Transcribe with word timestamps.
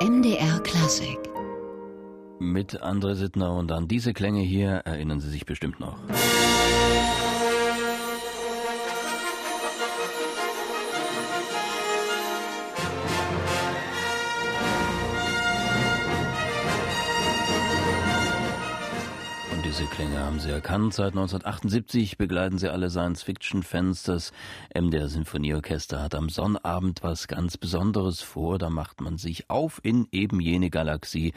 MDR 0.00 0.60
Klassik. 0.60 1.18
Mit 2.38 2.80
André 2.84 3.14
Sittner 3.14 3.52
und 3.52 3.72
an 3.72 3.88
diese 3.88 4.12
Klänge 4.12 4.42
hier 4.42 4.70
erinnern 4.84 5.20
Sie 5.20 5.28
sich 5.28 5.44
bestimmt 5.44 5.80
noch. 5.80 5.98
Diese 19.78 19.90
Klänge 19.90 20.18
haben 20.18 20.40
Sie 20.40 20.50
erkannt. 20.50 20.92
Seit 20.92 21.12
1978 21.12 22.18
begleiten 22.18 22.58
Sie 22.58 22.68
alle 22.68 22.90
Science-Fiction-Fans. 22.90 24.02
Das 24.02 24.32
MDR 24.74 25.08
Sinfonieorchester 25.08 26.02
hat 26.02 26.16
am 26.16 26.30
Sonnabend 26.30 27.04
was 27.04 27.28
ganz 27.28 27.56
Besonderes 27.56 28.20
vor. 28.20 28.58
Da 28.58 28.70
macht 28.70 29.00
man 29.00 29.18
sich 29.18 29.48
auf 29.50 29.78
in 29.84 30.08
eben 30.10 30.40
jene 30.40 30.70
Galaxie 30.70 31.32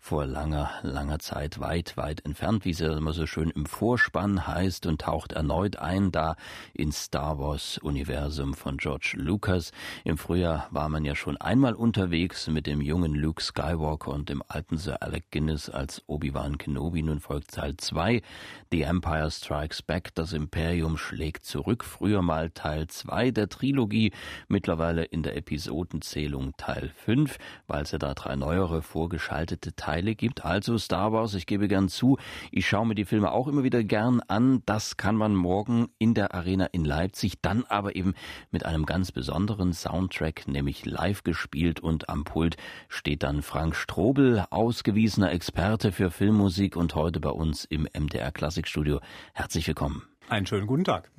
vor 0.00 0.26
langer, 0.26 0.70
langer 0.82 1.20
Zeit 1.20 1.60
weit, 1.60 1.96
weit 1.96 2.24
entfernt, 2.24 2.64
wie 2.64 2.70
es 2.70 2.80
ja 2.80 2.96
immer 2.96 3.12
so 3.12 3.26
schön 3.26 3.50
im 3.50 3.64
Vorspann 3.64 4.44
heißt 4.44 4.86
und 4.86 5.02
taucht 5.02 5.30
erneut 5.30 5.76
ein 5.76 6.10
da 6.10 6.34
ins 6.72 7.04
Star 7.04 7.38
Wars 7.38 7.78
Universum 7.78 8.54
von 8.54 8.76
George 8.76 9.14
Lucas. 9.18 9.70
Im 10.02 10.18
Frühjahr 10.18 10.66
war 10.72 10.88
man 10.88 11.04
ja 11.04 11.14
schon 11.14 11.36
einmal 11.36 11.74
unterwegs 11.74 12.48
mit 12.48 12.66
dem 12.66 12.80
jungen 12.80 13.14
Luke 13.14 13.40
Skywalker 13.40 14.10
und 14.10 14.30
dem 14.30 14.42
alten 14.48 14.78
Sir 14.78 15.00
Alec 15.00 15.30
Guinness 15.30 15.70
als 15.70 16.02
Obi-Wan 16.08 16.58
Kenobi. 16.58 17.00
Nun 17.00 17.20
folgt 17.20 17.52
Teil 17.52 17.76
2, 17.84 18.22
The 18.70 18.82
Empire 18.82 19.30
Strikes 19.30 19.82
Back, 19.82 20.14
das 20.14 20.32
Imperium 20.32 20.96
schlägt 20.96 21.44
zurück, 21.44 21.84
früher 21.84 22.22
mal 22.22 22.50
Teil 22.50 22.88
2 22.88 23.30
der 23.30 23.48
Trilogie, 23.48 24.10
mittlerweile 24.48 25.04
in 25.04 25.22
der 25.22 25.36
Episodenzählung 25.36 26.56
Teil 26.56 26.90
5, 26.96 27.38
weil 27.66 27.82
es 27.82 27.92
ja 27.92 27.98
da 27.98 28.14
drei 28.14 28.34
neuere 28.34 28.82
vorgeschaltete 28.82 29.76
Teile 29.76 30.14
gibt. 30.14 30.44
Also 30.44 30.78
Star 30.78 31.12
Wars, 31.12 31.34
ich 31.34 31.46
gebe 31.46 31.68
gern 31.68 31.88
zu, 31.88 32.18
ich 32.50 32.66
schaue 32.66 32.86
mir 32.86 32.94
die 32.94 33.04
Filme 33.04 33.30
auch 33.30 33.46
immer 33.46 33.62
wieder 33.62 33.84
gern 33.84 34.20
an. 34.26 34.62
Das 34.66 34.96
kann 34.96 35.14
man 35.14 35.36
morgen 35.36 35.88
in 35.98 36.14
der 36.14 36.34
Arena 36.34 36.66
in 36.66 36.84
Leipzig, 36.84 37.42
dann 37.42 37.64
aber 37.68 37.94
eben 37.94 38.14
mit 38.50 38.66
einem 38.66 38.86
ganz 38.86 39.12
besonderen 39.12 39.72
Soundtrack, 39.72 40.48
nämlich 40.48 40.86
live 40.86 41.22
gespielt 41.22 41.80
und 41.80 42.08
am 42.08 42.24
Pult 42.24 42.56
steht 42.88 43.22
dann 43.22 43.42
Frank 43.42 43.76
Strobel, 43.76 44.44
ausgewiesener 44.50 45.30
Experte 45.30 45.92
für 45.92 46.10
Filmmusik 46.10 46.76
und 46.76 46.94
heute 46.94 47.20
bei 47.20 47.30
uns 47.30 47.63
im 47.64 47.88
MDR 47.92 48.32
Klassikstudio. 48.32 49.00
Herzlich 49.32 49.66
willkommen. 49.66 50.02
Einen 50.28 50.46
schönen 50.46 50.66
guten 50.66 50.84
Tag. 50.84 51.10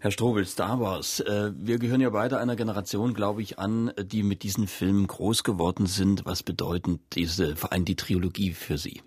Herr 0.00 0.10
Strobel, 0.10 0.46
Star 0.46 0.80
Wars. 0.80 1.20
Äh, 1.20 1.52
wir 1.54 1.78
gehören 1.78 2.00
ja 2.00 2.08
beide 2.08 2.38
einer 2.38 2.56
Generation, 2.56 3.12
glaube 3.12 3.42
ich, 3.42 3.58
an, 3.58 3.92
die 4.02 4.22
mit 4.22 4.42
diesen 4.42 4.66
Filmen 4.66 5.06
groß 5.06 5.44
geworden 5.44 5.86
sind. 5.86 6.24
Was 6.24 6.42
bedeutet 6.42 7.00
diese, 7.12 7.54
vor 7.54 7.72
allem 7.72 7.84
die 7.84 7.96
Trilogie 7.96 8.52
für 8.52 8.78
Sie? 8.78 9.02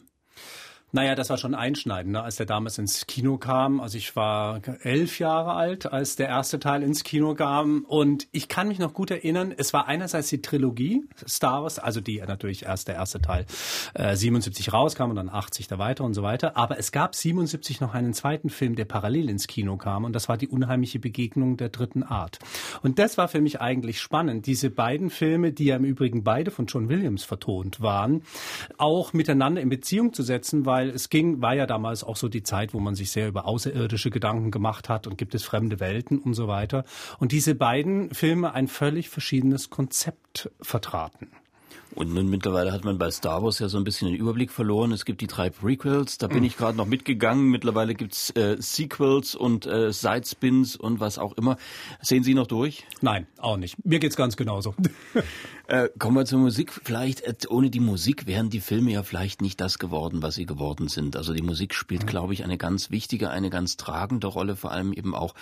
Naja, 0.96 1.16
das 1.16 1.32
war 1.32 1.40
schon 1.40 1.56
einschneidend, 1.56 2.14
ne? 2.14 2.22
als 2.22 2.36
der 2.36 2.46
damals 2.46 2.78
ins 2.78 3.08
Kino 3.08 3.40
kam. 3.40 3.80
Also 3.80 3.98
ich 3.98 4.16
war 4.16 4.62
elf 4.84 5.18
Jahre 5.18 5.54
alt, 5.54 5.92
als 5.92 6.18
der 6.18 6.28
erste 6.28 6.60
Teil 6.60 6.84
ins 6.84 7.04
Kino 7.04 7.34
kam. 7.34 7.84
Und 7.86 8.28
ich 8.32 8.48
kann 8.48 8.68
mich 8.68 8.78
noch 8.78 8.94
gut 8.94 9.10
erinnern, 9.10 9.52
es 9.58 9.74
war 9.74 9.88
einerseits 9.88 10.30
die 10.30 10.44
Trilogie 10.44 11.04
Star 11.28 11.64
Wars, 11.64 11.80
also 11.80 12.00
die 12.00 12.22
natürlich 12.22 12.66
erst 12.66 12.90
der 12.90 12.94
erste 12.94 13.20
Teil 13.20 13.48
äh, 13.96 14.16
77 14.16 14.72
rauskam 14.72 15.10
und 15.10 15.16
dann 15.16 15.30
80 15.30 15.68
da 15.68 15.80
weiter 15.80 16.04
und 16.04 16.14
so 16.14 16.22
weiter. 16.22 16.58
Aber 16.58 16.78
es 16.78 16.92
gab 16.92 17.16
77 17.16 17.82
noch 17.82 17.96
einen 17.96 18.14
zweiten 18.14 18.52
Film, 18.52 18.76
der 18.76 18.86
parallel 18.86 19.30
ins 19.30 19.48
Kino 19.48 19.78
kam. 19.78 20.04
Und 20.04 20.14
das 20.14 20.30
war 20.30 20.38
die 20.38 20.48
unheimliche 20.48 21.00
Begegnung 21.00 21.58
der 21.58 21.70
dritten 21.70 22.04
Art. 22.04 22.38
Und 22.84 23.00
das 23.00 23.18
war 23.18 23.30
für 23.30 23.42
mich 23.42 23.60
eigentlich 23.60 24.00
spannend. 24.00 24.46
Diese 24.46 24.70
beiden 24.70 25.10
Filme, 25.10 25.54
die 25.54 25.66
ja 25.66 25.76
im 25.76 25.86
Übrigen 25.86 26.24
beide 26.24 26.52
von 26.52 26.68
John 26.68 26.88
Williams 26.88 27.24
vertont 27.24 27.82
waren, 27.82 28.22
auch 28.78 29.14
miteinander 29.14 29.60
in 29.60 29.70
Beziehung 29.70 30.14
zu 30.14 30.22
setzen, 30.22 30.68
weil 30.68 30.83
weil 30.84 30.90
es 30.90 31.10
ging, 31.10 31.42
war 31.42 31.56
ja 31.56 31.66
damals 31.66 32.04
auch 32.04 32.18
so 32.18 32.28
die 32.28 32.44
Zeit, 32.44 32.74
wo 32.74 32.80
man 32.80 32.96
sich 32.96 33.12
sehr 33.12 33.30
über 33.30 33.46
außerirdische 33.46 34.10
Gedanken 34.10 34.52
gemacht 34.52 34.90
hat 34.90 35.08
und 35.08 35.18
gibt 35.18 35.34
es 35.34 35.44
fremde 35.44 35.80
Welten 35.80 36.20
und 36.20 36.34
so 36.34 36.50
weiter. 36.50 36.84
Und 37.20 37.32
diese 37.32 37.56
beiden 37.56 38.14
Filme 38.14 38.54
ein 38.54 38.68
völlig 38.68 39.10
verschiedenes 39.10 39.70
Konzept 39.70 40.52
vertraten. 40.62 41.30
Und 41.96 42.14
nun 42.14 42.28
mittlerweile 42.28 42.72
hat 42.72 42.84
man 42.84 42.98
bei 42.98 43.12
Star 43.12 43.44
Wars 43.44 43.60
ja 43.60 43.70
so 43.70 43.78
ein 43.78 43.84
bisschen 43.84 44.08
den 44.08 44.18
Überblick 44.18 44.52
verloren. 44.52 44.92
Es 44.92 45.06
gibt 45.06 45.22
die 45.22 45.28
drei 45.28 45.50
Prequels, 45.50 46.18
da 46.18 46.28
bin 46.28 46.40
mhm. 46.40 46.46
ich 46.46 46.58
gerade 46.58 46.78
noch 46.78 46.88
mitgegangen. 46.88 47.50
Mittlerweile 47.50 47.94
gibt's 47.94 48.32
äh, 48.32 48.58
Sequels 48.60 49.36
und 49.36 49.66
äh, 49.66 49.92
Sidespins 49.92 50.76
und 50.76 51.00
was 51.00 51.20
auch 51.20 51.34
immer. 51.34 51.58
Sehen 52.02 52.24
Sie 52.24 52.34
noch 52.34 52.48
durch? 52.48 52.86
Nein, 53.02 53.28
auch 53.38 53.58
nicht. 53.58 53.86
Mir 53.86 54.00
geht's 54.00 54.16
ganz 54.16 54.36
genauso. 54.38 54.74
äh, 55.68 55.90
kommen 56.00 56.16
wir 56.16 56.26
zur 56.26 56.40
Musik. 56.40 56.72
Vielleicht 56.84 57.22
äh, 57.22 57.36
ohne 57.48 57.70
die 57.70 57.80
Musik 57.80 58.26
wären 58.26 58.50
die 58.50 58.60
Filme 58.60 58.92
ja 58.92 59.04
vielleicht 59.04 59.42
nicht 59.42 59.62
das 59.62 59.78
geworden, 59.78 60.24
was 60.24 60.36
sie 60.36 60.48
geworden 60.48 60.88
sind. 60.88 61.16
Also 61.16 61.34
die 61.34 61.44
Musik 61.44 61.76
spielt, 61.76 62.04
mhm. 62.04 62.08
glaube 62.08 62.34
ich, 62.34 62.44
eine 62.44 62.58
ganz 62.58 62.90
wichtige, 62.90 63.30
eine 63.30 63.52
ganz 63.52 63.78
tragende 63.78 64.28
Rolle, 64.28 64.56
vor 64.56 64.72
allem 64.72 64.94
eben 64.94 65.14
auch 65.14 65.36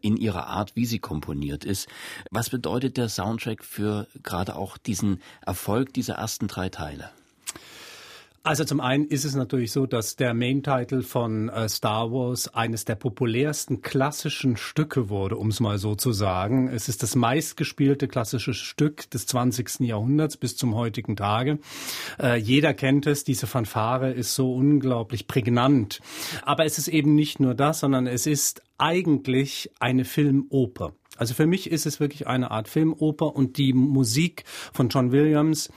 in 0.00 0.16
ihrer 0.16 0.46
Art, 0.46 0.74
wie 0.74 0.86
sie 0.86 1.00
komponiert 1.00 1.64
ist. 1.64 1.88
Was 2.30 2.48
bedeutet 2.48 2.96
der 2.96 3.10
Soundtrack 3.10 3.62
für 3.62 4.06
gerade 4.22 4.56
auch 4.56 4.78
diesen 4.78 5.20
Erfolg 5.44 5.92
dieser 5.98 6.14
ersten 6.14 6.46
drei 6.46 6.68
Teile? 6.68 7.10
Also 8.42 8.64
zum 8.64 8.80
einen 8.80 9.06
ist 9.06 9.24
es 9.24 9.34
natürlich 9.34 9.72
so, 9.72 9.86
dass 9.86 10.16
der 10.16 10.32
Main-Title 10.32 11.02
von 11.02 11.48
äh, 11.48 11.68
Star 11.68 12.10
Wars 12.12 12.54
eines 12.54 12.84
der 12.84 12.94
populärsten 12.94 13.82
klassischen 13.82 14.56
Stücke 14.56 15.08
wurde, 15.08 15.36
um 15.36 15.48
es 15.48 15.60
mal 15.60 15.78
so 15.78 15.94
zu 15.94 16.12
sagen. 16.12 16.68
Es 16.68 16.88
ist 16.88 17.02
das 17.02 17.14
meistgespielte 17.14 18.08
klassische 18.08 18.54
Stück 18.54 19.10
des 19.10 19.26
20. 19.26 19.80
Jahrhunderts 19.80 20.36
bis 20.36 20.56
zum 20.56 20.74
heutigen 20.74 21.16
Tage. 21.16 21.58
Äh, 22.18 22.36
jeder 22.36 22.74
kennt 22.74 23.06
es, 23.06 23.24
diese 23.24 23.46
Fanfare 23.46 24.12
ist 24.12 24.34
so 24.34 24.54
unglaublich 24.54 25.26
prägnant. 25.26 26.00
Aber 26.42 26.64
es 26.64 26.78
ist 26.78 26.88
eben 26.88 27.14
nicht 27.14 27.40
nur 27.40 27.54
das, 27.54 27.80
sondern 27.80 28.06
es 28.06 28.26
ist 28.26 28.62
eigentlich 28.78 29.70
eine 29.80 30.04
Filmoper. 30.04 30.92
Also 31.18 31.34
für 31.34 31.46
mich 31.46 31.70
ist 31.70 31.84
es 31.84 31.98
wirklich 31.98 32.28
eine 32.28 32.52
Art 32.52 32.68
Filmoper 32.68 33.34
und 33.34 33.58
die 33.58 33.72
Musik 33.72 34.44
von 34.72 34.88
John 34.88 35.10
Williams 35.10 35.68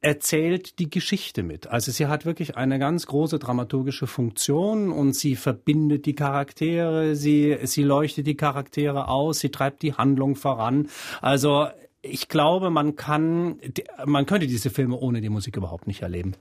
erzählt 0.00 0.78
die 0.78 0.90
Geschichte 0.90 1.42
mit. 1.42 1.66
Also 1.66 1.90
sie 1.90 2.06
hat 2.06 2.26
wirklich 2.26 2.56
eine 2.56 2.78
ganz 2.78 3.06
große 3.06 3.38
dramaturgische 3.38 4.06
Funktion 4.06 4.92
und 4.92 5.14
sie 5.14 5.36
verbindet 5.36 6.06
die 6.06 6.14
Charaktere, 6.14 7.16
sie, 7.16 7.56
sie 7.64 7.82
leuchtet 7.82 8.26
die 8.26 8.36
Charaktere 8.36 9.08
aus, 9.08 9.40
sie 9.40 9.50
treibt 9.50 9.82
die 9.82 9.94
Handlung 9.94 10.36
voran. 10.36 10.88
Also 11.20 11.68
ich 12.02 12.28
glaube, 12.28 12.70
man 12.70 12.96
kann, 12.96 13.58
man 14.04 14.26
könnte 14.26 14.46
diese 14.46 14.70
Filme 14.70 14.96
ohne 14.96 15.20
die 15.20 15.30
Musik 15.30 15.56
überhaupt 15.56 15.86
nicht 15.86 16.02
erleben. 16.02 16.34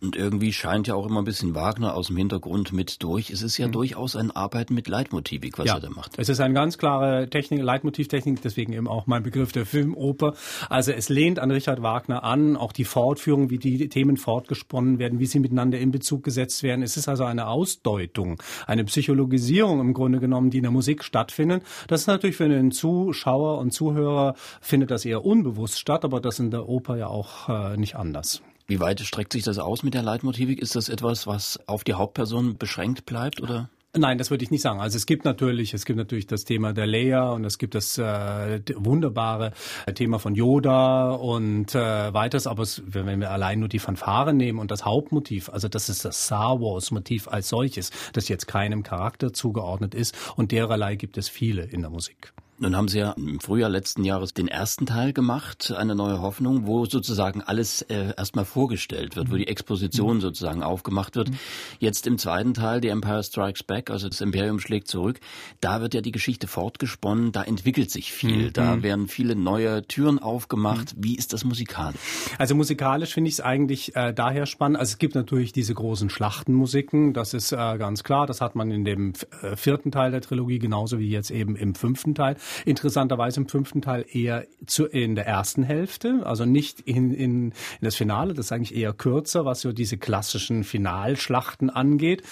Und 0.00 0.14
irgendwie 0.14 0.52
scheint 0.52 0.86
ja 0.88 0.94
auch 0.94 1.06
immer 1.06 1.22
ein 1.22 1.24
bisschen 1.24 1.54
Wagner 1.54 1.94
aus 1.94 2.08
dem 2.08 2.16
Hintergrund 2.16 2.72
mit 2.72 3.02
durch. 3.02 3.30
Es 3.30 3.42
ist 3.42 3.56
ja 3.56 3.66
mhm. 3.66 3.72
durchaus 3.72 4.14
ein 4.14 4.30
Arbeiten 4.30 4.74
mit 4.74 4.88
Leitmotivik, 4.88 5.58
was 5.58 5.66
ja, 5.66 5.74
er 5.74 5.80
da 5.80 5.90
macht. 5.90 6.12
Es 6.18 6.28
ist 6.28 6.40
eine 6.40 6.52
ganz 6.52 6.76
klare 6.76 7.28
Technik, 7.30 7.62
Leitmotivtechnik, 7.62 8.42
deswegen 8.42 8.74
eben 8.74 8.88
auch 8.88 9.06
mein 9.06 9.22
Begriff 9.22 9.52
der 9.52 9.64
Filmoper. 9.64 10.34
Also 10.68 10.92
es 10.92 11.08
lehnt 11.08 11.38
an 11.38 11.50
Richard 11.50 11.82
Wagner 11.82 12.24
an, 12.24 12.56
auch 12.56 12.72
die 12.72 12.84
Fortführung, 12.84 13.48
wie 13.48 13.58
die 13.58 13.88
Themen 13.88 14.18
fortgesponnen 14.18 14.98
werden, 14.98 15.18
wie 15.18 15.26
sie 15.26 15.40
miteinander 15.40 15.78
in 15.78 15.90
Bezug 15.90 16.22
gesetzt 16.22 16.62
werden. 16.62 16.82
Es 16.82 16.96
ist 16.96 17.08
also 17.08 17.24
eine 17.24 17.48
Ausdeutung, 17.48 18.42
eine 18.66 18.84
Psychologisierung 18.84 19.80
im 19.80 19.94
Grunde 19.94 20.20
genommen, 20.20 20.50
die 20.50 20.58
in 20.58 20.64
der 20.64 20.72
Musik 20.72 21.04
stattfindet. 21.04 21.62
Das 21.88 22.02
ist 22.02 22.06
natürlich 22.06 22.36
für 22.36 22.48
den 22.48 22.70
Zuschauer 22.70 23.58
und 23.58 23.72
Zuhörer 23.72 24.34
findet 24.60 24.90
das 24.90 25.04
eher 25.06 25.24
unbewusst 25.24 25.78
statt, 25.78 26.04
aber 26.04 26.20
das 26.20 26.38
in 26.38 26.50
der 26.50 26.68
Oper 26.68 26.96
ja 26.96 27.06
auch 27.06 27.48
äh, 27.48 27.76
nicht 27.76 27.96
anders. 27.96 28.42
Wie 28.66 28.80
weit 28.80 29.00
streckt 29.00 29.32
sich 29.32 29.44
das 29.44 29.58
aus 29.58 29.82
mit 29.82 29.94
der 29.94 30.02
Leitmotivik? 30.02 30.60
Ist 30.60 30.74
das 30.74 30.88
etwas, 30.88 31.26
was 31.26 31.60
auf 31.66 31.84
die 31.84 31.94
Hauptperson 31.94 32.56
beschränkt 32.58 33.06
bleibt 33.06 33.40
oder? 33.40 33.70
Nein, 33.98 34.18
das 34.18 34.30
würde 34.30 34.44
ich 34.44 34.50
nicht 34.50 34.60
sagen. 34.60 34.80
Also 34.80 34.96
es 34.96 35.06
gibt 35.06 35.24
natürlich, 35.24 35.72
es 35.72 35.86
gibt 35.86 35.96
natürlich 35.96 36.26
das 36.26 36.44
Thema 36.44 36.72
der 36.72 36.86
Leia 36.86 37.30
und 37.30 37.44
es 37.44 37.58
gibt 37.58 37.74
das 37.74 37.96
äh, 37.96 38.60
wunderbare 38.74 39.52
Thema 39.94 40.18
von 40.18 40.34
Yoda 40.34 41.12
und 41.12 41.74
äh, 41.74 42.12
weiteres. 42.12 42.46
Aber 42.46 42.62
es, 42.62 42.82
wenn 42.86 43.20
wir 43.20 43.30
allein 43.30 43.60
nur 43.60 43.68
die 43.68 43.78
Fanfare 43.78 44.34
nehmen 44.34 44.58
und 44.58 44.70
das 44.70 44.84
Hauptmotiv, 44.84 45.48
also 45.48 45.68
das 45.68 45.88
ist 45.88 46.04
das 46.04 46.24
Star 46.26 46.60
Wars 46.60 46.90
Motiv 46.90 47.28
als 47.28 47.48
solches, 47.48 47.90
das 48.12 48.28
jetzt 48.28 48.46
keinem 48.46 48.82
Charakter 48.82 49.32
zugeordnet 49.32 49.94
ist 49.94 50.14
und 50.36 50.52
dererlei 50.52 50.96
gibt 50.96 51.16
es 51.16 51.28
viele 51.28 51.62
in 51.62 51.80
der 51.80 51.90
Musik. 51.90 52.34
Nun 52.58 52.74
haben 52.74 52.88
Sie 52.88 53.00
ja 53.00 53.12
im 53.12 53.38
Frühjahr 53.38 53.68
letzten 53.68 54.02
Jahres 54.02 54.32
den 54.32 54.48
ersten 54.48 54.86
Teil 54.86 55.12
gemacht, 55.12 55.74
eine 55.76 55.94
neue 55.94 56.22
Hoffnung, 56.22 56.66
wo 56.66 56.86
sozusagen 56.86 57.42
alles 57.42 57.82
äh, 57.82 58.14
erstmal 58.16 58.46
vorgestellt 58.46 59.14
wird, 59.14 59.30
wo 59.30 59.36
die 59.36 59.46
Exposition 59.46 60.16
mhm. 60.16 60.20
sozusagen 60.22 60.62
aufgemacht 60.62 61.16
wird. 61.16 61.30
Mhm. 61.30 61.38
Jetzt 61.80 62.06
im 62.06 62.16
zweiten 62.16 62.54
Teil, 62.54 62.80
The 62.80 62.88
Empire 62.88 63.22
Strikes 63.22 63.62
Back, 63.62 63.90
also 63.90 64.08
das 64.08 64.22
Imperium 64.22 64.58
schlägt 64.58 64.88
zurück, 64.88 65.20
da 65.60 65.82
wird 65.82 65.92
ja 65.92 66.00
die 66.00 66.12
Geschichte 66.12 66.46
fortgesponnen, 66.46 67.30
da 67.30 67.42
entwickelt 67.42 67.90
sich 67.90 68.12
viel, 68.12 68.46
mhm. 68.46 68.52
da 68.54 68.82
werden 68.82 69.08
viele 69.08 69.36
neue 69.36 69.86
Türen 69.86 70.18
aufgemacht. 70.18 70.96
Mhm. 70.96 71.04
Wie 71.04 71.16
ist 71.16 71.34
das 71.34 71.44
musikalisch? 71.44 72.00
Also 72.38 72.54
musikalisch 72.54 73.12
finde 73.12 73.28
ich 73.28 73.34
es 73.34 73.40
eigentlich 73.42 73.94
äh, 73.96 74.14
daher 74.14 74.46
spannend. 74.46 74.78
Also 74.78 74.92
es 74.92 74.98
gibt 74.98 75.14
natürlich 75.14 75.52
diese 75.52 75.74
großen 75.74 76.08
Schlachtenmusiken, 76.08 77.12
das 77.12 77.34
ist 77.34 77.52
äh, 77.52 77.56
ganz 77.56 78.02
klar, 78.02 78.26
das 78.26 78.40
hat 78.40 78.54
man 78.54 78.70
in 78.70 78.86
dem 78.86 79.12
äh, 79.42 79.56
vierten 79.56 79.92
Teil 79.92 80.10
der 80.10 80.22
Trilogie 80.22 80.58
genauso 80.58 80.98
wie 80.98 81.10
jetzt 81.10 81.30
eben 81.30 81.54
im 81.54 81.74
fünften 81.74 82.14
Teil. 82.14 82.36
Interessanterweise 82.64 83.40
im 83.40 83.48
fünften 83.48 83.82
Teil 83.82 84.04
eher 84.10 84.46
zu, 84.66 84.86
in 84.86 85.14
der 85.14 85.26
ersten 85.26 85.62
Hälfte, 85.62 86.22
also 86.24 86.44
nicht 86.44 86.80
in, 86.80 87.12
in, 87.12 87.36
in 87.46 87.52
das 87.80 87.96
Finale, 87.96 88.34
das 88.34 88.46
ist 88.46 88.52
eigentlich 88.52 88.74
eher 88.74 88.92
kürzer, 88.92 89.44
was 89.44 89.60
so 89.60 89.72
diese 89.72 89.96
klassischen 89.96 90.64
Finalschlachten 90.64 91.70
angeht. 91.70 92.22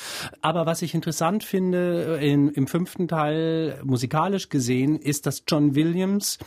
Aber 0.41 0.67
was 0.67 0.83
ich 0.83 0.95
interessant 0.95 1.45
finde 1.45 2.19
in, 2.21 2.49
im 2.49 2.67
fünften 2.67 3.09
Teil 3.09 3.81
musikalisch 3.85 4.49
gesehen, 4.49 4.99
ist, 4.99 5.27
dass 5.27 5.45
John 5.47 5.75
Williams 5.75 6.39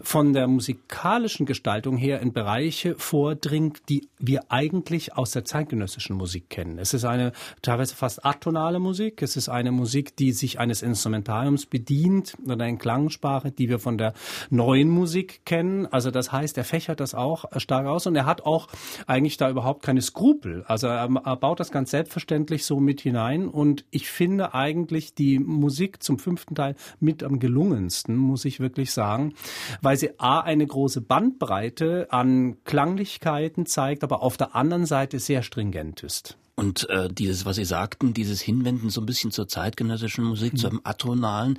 von 0.00 0.32
der 0.32 0.46
musikalischen 0.46 1.46
Gestaltung 1.46 1.96
her 1.96 2.20
in 2.20 2.32
Bereiche 2.32 2.94
vordringt, 2.96 3.80
die 3.88 4.08
wir 4.18 4.50
eigentlich 4.50 5.16
aus 5.16 5.32
der 5.32 5.44
zeitgenössischen 5.44 6.16
Musik 6.16 6.50
kennen. 6.50 6.78
Es 6.78 6.94
ist 6.94 7.04
eine 7.04 7.32
teilweise 7.62 7.94
fast 7.94 8.24
atonale 8.24 8.78
Musik. 8.78 9.22
Es 9.22 9.36
ist 9.36 9.48
eine 9.48 9.72
Musik, 9.72 10.16
die 10.16 10.32
sich 10.32 10.58
eines 10.58 10.82
Instrumentariums 10.82 11.66
bedient 11.66 12.34
oder 12.44 12.64
eine 12.64 12.76
Klangsprache, 13.08 13.50
die 13.50 13.68
wir 13.68 13.78
von 13.78 13.98
der 13.98 14.12
neuen 14.50 14.88
Musik 14.88 15.40
kennen. 15.44 15.86
Also 15.86 16.10
das 16.10 16.30
heißt, 16.30 16.58
er 16.58 16.64
fächert 16.64 17.00
das 17.00 17.14
auch 17.14 17.46
stark 17.56 17.86
aus 17.86 18.06
und 18.06 18.14
er 18.14 18.26
hat 18.26 18.42
auch 18.42 18.68
eigentlich 19.06 19.36
da 19.36 19.50
überhaupt 19.50 19.82
keine 19.82 20.02
Skrupel. 20.02 20.64
Also 20.66 20.86
er 20.86 21.08
baut 21.08 21.60
das 21.60 21.70
ganz 21.70 21.90
selbstverständlich 21.90 22.64
so 22.64 22.80
mit 22.80 23.00
hinein 23.00 23.48
und 23.48 23.84
ich 23.90 24.08
finde 24.08 24.54
eigentlich 24.54 25.14
die 25.14 25.38
Musik 25.38 26.02
zum 26.02 26.18
fünften 26.18 26.54
Teil 26.54 26.74
mit 27.00 27.22
am 27.22 27.38
gelungensten, 27.38 28.16
muss 28.16 28.44
ich 28.44 28.60
wirklich 28.60 28.92
sagen, 28.92 29.34
weil 29.80 29.96
sie 29.96 30.18
A, 30.18 30.40
eine 30.40 30.66
große 30.66 31.00
Bandbreite 31.00 32.08
an 32.10 32.62
Klanglichkeiten 32.64 33.66
zeigt, 33.66 34.04
aber 34.04 34.22
auf 34.22 34.36
der 34.36 34.54
anderen 34.54 34.86
Seite 34.86 35.18
sehr 35.18 35.42
stringent 35.42 36.02
ist. 36.02 36.36
Und 36.58 36.90
äh, 36.90 37.08
dieses, 37.08 37.46
was 37.46 37.54
Sie 37.54 37.64
sagten, 37.64 38.14
dieses 38.14 38.40
Hinwenden 38.40 38.90
so 38.90 39.00
ein 39.00 39.06
bisschen 39.06 39.30
zur 39.30 39.46
zeitgenössischen 39.46 40.24
Musik, 40.24 40.54
mhm. 40.54 40.56
zum 40.56 40.80
Atonalen, 40.82 41.56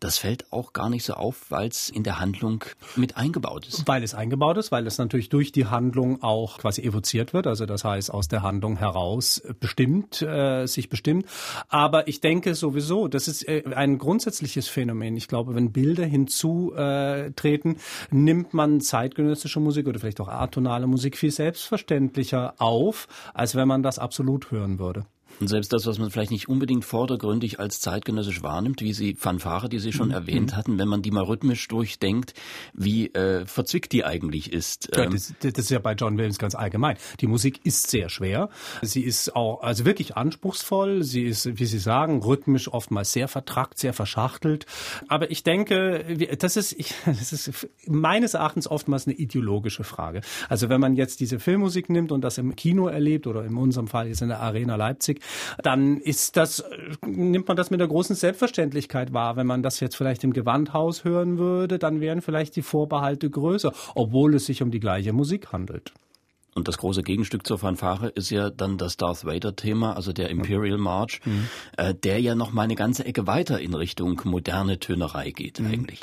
das 0.00 0.18
fällt 0.18 0.52
auch 0.52 0.72
gar 0.72 0.90
nicht 0.90 1.04
so 1.04 1.12
auf, 1.12 1.52
weil 1.52 1.68
es 1.68 1.88
in 1.88 2.02
der 2.02 2.18
Handlung 2.18 2.64
mit 2.96 3.16
eingebaut 3.16 3.68
ist. 3.68 3.86
Weil 3.86 4.02
es 4.02 4.12
eingebaut 4.12 4.56
ist, 4.56 4.72
weil 4.72 4.88
es 4.88 4.98
natürlich 4.98 5.28
durch 5.28 5.52
die 5.52 5.66
Handlung 5.66 6.24
auch 6.24 6.58
quasi 6.58 6.82
evoziert 6.82 7.32
wird, 7.32 7.46
also 7.46 7.64
das 7.64 7.84
heißt 7.84 8.12
aus 8.12 8.26
der 8.26 8.42
Handlung 8.42 8.76
heraus 8.76 9.40
bestimmt, 9.60 10.20
äh, 10.20 10.66
sich 10.66 10.88
bestimmt. 10.88 11.26
Aber 11.68 12.08
ich 12.08 12.20
denke 12.20 12.56
sowieso, 12.56 13.06
das 13.06 13.28
ist 13.28 13.46
äh, 13.46 13.62
ein 13.72 13.98
grundsätzliches 13.98 14.66
Phänomen. 14.66 15.16
Ich 15.16 15.28
glaube, 15.28 15.54
wenn 15.54 15.70
Bilder 15.70 16.04
hinzutreten, 16.04 17.76
nimmt 18.10 18.52
man 18.52 18.80
zeitgenössische 18.80 19.60
Musik 19.60 19.86
oder 19.86 20.00
vielleicht 20.00 20.20
auch 20.20 20.26
atonale 20.26 20.88
Musik 20.88 21.16
viel 21.16 21.30
selbstverständlicher 21.30 22.54
auf, 22.58 23.06
als 23.32 23.54
wenn 23.54 23.68
man 23.68 23.84
das 23.84 24.00
absolut 24.00 24.39
gut 24.40 24.50
hören 24.52 24.78
würde. 24.78 25.04
Und 25.40 25.48
selbst 25.48 25.72
das, 25.72 25.86
was 25.86 25.98
man 25.98 26.10
vielleicht 26.10 26.30
nicht 26.30 26.48
unbedingt 26.48 26.84
vordergründig 26.84 27.58
als 27.58 27.80
zeitgenössisch 27.80 28.42
wahrnimmt, 28.42 28.82
wie 28.82 28.92
sie 28.92 29.14
Fanfare, 29.14 29.68
die 29.68 29.78
Sie 29.78 29.92
schon 29.92 30.08
mhm. 30.08 30.14
erwähnt 30.14 30.56
hatten, 30.56 30.78
wenn 30.78 30.88
man 30.88 31.00
die 31.00 31.10
mal 31.10 31.24
rhythmisch 31.24 31.66
durchdenkt, 31.68 32.34
wie 32.74 33.06
äh, 33.14 33.46
verzwickt 33.46 33.92
die 33.92 34.04
eigentlich 34.04 34.52
ist. 34.52 34.90
Ja, 34.94 35.04
ähm, 35.04 35.12
das, 35.12 35.32
das, 35.40 35.58
ist 35.58 35.70
ja 35.70 35.78
bei 35.78 35.94
John 35.94 36.18
Williams 36.18 36.38
ganz 36.38 36.54
allgemein. 36.54 36.96
Die 37.20 37.26
Musik 37.26 37.60
ist 37.64 37.90
sehr 37.90 38.10
schwer. 38.10 38.50
Sie 38.82 39.02
ist 39.02 39.34
auch 39.34 39.62
also 39.62 39.86
wirklich 39.86 40.16
anspruchsvoll. 40.16 41.02
Sie 41.02 41.22
ist, 41.22 41.58
wie 41.58 41.64
Sie 41.64 41.78
sagen, 41.78 42.22
rhythmisch 42.22 42.68
oftmals 42.68 43.12
sehr 43.12 43.28
vertrackt, 43.28 43.78
sehr 43.78 43.94
verschachtelt. 43.94 44.66
Aber 45.08 45.30
ich 45.30 45.42
denke, 45.42 46.04
das 46.38 46.56
ist, 46.56 46.72
ich, 46.72 46.94
das 47.06 47.32
ist 47.32 47.68
meines 47.86 48.34
Erachtens 48.34 48.68
oftmals 48.68 49.06
eine 49.06 49.16
ideologische 49.16 49.84
Frage. 49.84 50.20
Also 50.50 50.68
wenn 50.68 50.80
man 50.80 50.96
jetzt 50.96 51.20
diese 51.20 51.38
Filmmusik 51.38 51.88
nimmt 51.88 52.12
und 52.12 52.22
das 52.22 52.36
im 52.36 52.56
Kino 52.56 52.88
erlebt 52.88 53.26
oder 53.26 53.44
in 53.44 53.56
unserem 53.56 53.88
Fall 53.88 54.08
jetzt 54.08 54.20
in 54.20 54.28
der 54.28 54.40
Arena 54.40 54.76
Leipzig, 54.76 55.20
dann 55.62 55.98
ist 55.98 56.36
das, 56.36 56.64
nimmt 57.04 57.48
man 57.48 57.56
das 57.56 57.70
mit 57.70 57.80
einer 57.80 57.88
großen 57.88 58.16
Selbstverständlichkeit 58.16 59.12
wahr. 59.12 59.36
Wenn 59.36 59.46
man 59.46 59.62
das 59.62 59.80
jetzt 59.80 59.96
vielleicht 59.96 60.24
im 60.24 60.32
Gewandhaus 60.32 61.04
hören 61.04 61.38
würde, 61.38 61.78
dann 61.78 62.00
wären 62.00 62.22
vielleicht 62.22 62.56
die 62.56 62.62
Vorbehalte 62.62 63.30
größer, 63.30 63.72
obwohl 63.94 64.34
es 64.34 64.46
sich 64.46 64.62
um 64.62 64.70
die 64.70 64.80
gleiche 64.80 65.12
Musik 65.12 65.52
handelt. 65.52 65.92
Und 66.54 66.66
das 66.66 66.78
große 66.78 67.02
Gegenstück 67.02 67.46
zur 67.46 67.58
Fanfare 67.58 68.08
ist 68.08 68.30
ja 68.30 68.50
dann 68.50 68.76
das 68.76 68.96
Darth 68.96 69.24
Vader-Thema, 69.24 69.94
also 69.94 70.12
der 70.12 70.30
Imperial 70.30 70.78
March, 70.78 71.20
mhm. 71.24 71.48
äh, 71.76 71.94
der 71.94 72.20
ja 72.20 72.34
noch 72.34 72.52
mal 72.52 72.62
eine 72.62 72.74
ganze 72.74 73.04
Ecke 73.04 73.26
weiter 73.26 73.60
in 73.60 73.74
Richtung 73.74 74.20
moderne 74.24 74.78
Tönerei 74.80 75.30
geht 75.30 75.60
mhm. 75.60 75.66
eigentlich. 75.66 76.00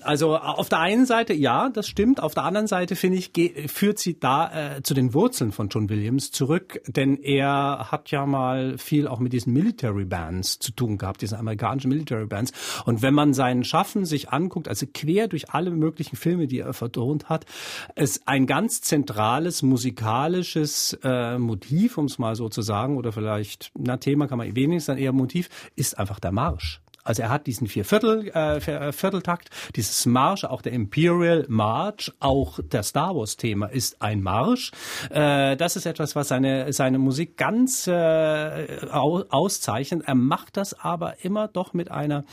Also 0.00 0.36
auf 0.36 0.68
der 0.68 0.80
einen 0.80 1.06
Seite 1.06 1.34
ja, 1.34 1.68
das 1.68 1.86
stimmt. 1.86 2.22
Auf 2.22 2.34
der 2.34 2.44
anderen 2.44 2.66
Seite 2.66 2.96
finde 2.96 3.18
ich 3.18 3.30
führt 3.70 3.98
sie 3.98 4.18
da 4.18 4.76
äh, 4.76 4.82
zu 4.82 4.94
den 4.94 5.14
Wurzeln 5.14 5.52
von 5.52 5.68
John 5.68 5.88
Williams 5.88 6.30
zurück, 6.30 6.80
denn 6.86 7.16
er 7.16 7.88
hat 7.90 8.10
ja 8.10 8.26
mal 8.26 8.78
viel 8.78 9.08
auch 9.08 9.18
mit 9.18 9.32
diesen 9.32 9.52
Military 9.52 10.04
Bands 10.04 10.58
zu 10.58 10.72
tun 10.72 10.98
gehabt, 10.98 11.22
diesen 11.22 11.38
amerikanischen 11.38 11.88
Military 11.88 12.26
Bands. 12.26 12.52
Und 12.84 13.02
wenn 13.02 13.14
man 13.14 13.34
sein 13.34 13.64
Schaffen 13.64 14.04
sich 14.04 14.30
anguckt, 14.30 14.68
also 14.68 14.86
quer 14.92 15.28
durch 15.28 15.50
alle 15.50 15.70
möglichen 15.70 16.16
Filme, 16.16 16.46
die 16.46 16.60
er 16.60 16.72
vertont 16.72 17.28
hat, 17.28 17.46
ist 17.94 18.26
ein 18.26 18.46
ganz 18.46 18.80
zentrales 18.80 19.62
musikalisches 19.62 20.98
äh, 21.02 21.38
Motiv, 21.38 21.98
um 21.98 22.06
es 22.06 22.18
mal 22.18 22.34
so 22.36 22.48
zu 22.48 22.62
sagen, 22.62 22.96
oder 22.96 23.12
vielleicht 23.12 23.70
na 23.74 23.96
Thema 23.96 24.26
kann 24.26 24.38
man 24.38 24.54
wenigstens 24.54 24.86
dann 24.86 24.98
eher 24.98 25.12
Motiv, 25.12 25.48
ist 25.76 25.98
einfach 25.98 26.20
der 26.20 26.32
Marsch. 26.32 26.80
Also 27.06 27.22
er 27.22 27.30
hat 27.30 27.46
diesen 27.46 27.66
Vierviertel, 27.66 28.30
äh, 28.34 28.56
äh, 28.56 28.92
Vierteltakt, 28.92 29.50
dieses 29.74 30.06
Marsch, 30.06 30.44
auch 30.44 30.62
der 30.62 30.72
Imperial 30.72 31.46
March, 31.48 32.12
auch 32.20 32.58
der 32.62 32.82
Star 32.82 33.14
Wars 33.14 33.36
Thema 33.36 33.66
ist 33.66 34.02
ein 34.02 34.22
Marsch. 34.22 34.72
Äh, 35.10 35.56
das 35.56 35.76
ist 35.76 35.86
etwas, 35.86 36.16
was 36.16 36.28
seine, 36.28 36.72
seine 36.72 36.98
Musik 36.98 37.36
ganz 37.36 37.86
äh, 37.86 38.78
auszeichnet. 38.90 40.02
Er 40.06 40.14
macht 40.14 40.56
das 40.56 40.74
aber 40.78 41.24
immer 41.24 41.48
doch 41.48 41.72
mit 41.74 41.90
einer, 41.90 42.24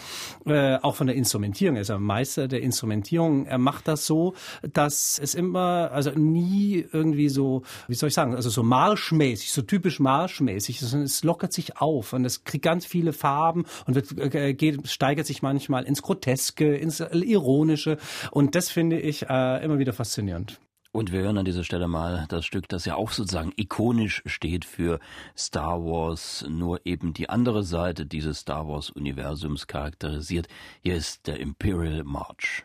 äh, 0.46 0.78
auch 0.78 0.96
von 0.96 1.08
der 1.08 1.16
Instrumentierung, 1.16 1.76
er 1.76 1.84
ist 1.84 1.92
ein 1.92 2.02
Meister 2.02 2.48
der 2.48 2.62
Instrumentierung. 2.62 3.46
Er 3.46 3.58
macht 3.58 3.88
das 3.88 4.06
so, 4.06 4.34
dass 4.62 5.20
es 5.20 5.36
immer, 5.36 5.92
also 5.92 6.12
nie 6.12 6.86
irgendwie 6.92 7.30
so, 7.30 7.64
wie 7.88 7.96
soll 7.96 8.10
ich 8.10 8.16
sagen, 8.16 8.36
also 8.36 8.50
so 8.50 8.64
marschmäßig, 8.64 9.52
so 9.52 9.62
typisch 9.62 10.00
marschmäßig, 10.00 10.82
es 10.82 11.24
lockert 11.24 11.54
sich 11.54 11.78
auf 11.78 12.14
und 12.14 12.26
es 12.26 12.44
kriegt 12.44 12.64
ganz 12.64 12.86
viele 12.86 13.14
Farben 13.14 13.66
und 13.86 13.96
wird 13.96 14.18
äh, 14.34 14.54
geht, 14.64 14.88
steigert 14.88 15.26
sich 15.26 15.42
manchmal 15.42 15.84
ins 15.84 16.02
Groteske, 16.02 16.76
ins 16.76 17.00
Ironische. 17.00 17.98
Und 18.32 18.56
das 18.56 18.70
finde 18.70 19.00
ich 19.00 19.30
äh, 19.30 19.64
immer 19.64 19.80
wieder 19.80 19.94
faszinierend. 19.94 20.60
Und 20.94 21.12
wir 21.12 21.22
hören 21.22 21.40
an 21.40 21.46
dieser 21.46 21.64
Stelle 21.64 21.88
mal 21.88 22.26
das 22.30 22.46
Stück, 22.46 22.70
das 22.70 22.86
ja 22.86 22.96
auch 22.96 23.12
sozusagen 23.12 23.52
ikonisch 23.56 24.22
steht 24.28 24.64
für 24.64 25.00
Star 25.36 25.84
Wars, 25.84 26.46
nur 26.48 26.86
eben 26.86 27.14
die 27.14 27.30
andere 27.30 27.64
Seite 27.64 28.06
dieses 28.06 28.40
Star 28.40 28.68
Wars 28.68 28.92
Universums 28.92 29.66
charakterisiert. 29.66 30.48
Hier 30.82 30.96
ist 30.96 31.26
der 31.26 31.40
Imperial 31.40 32.04
March. 32.04 32.64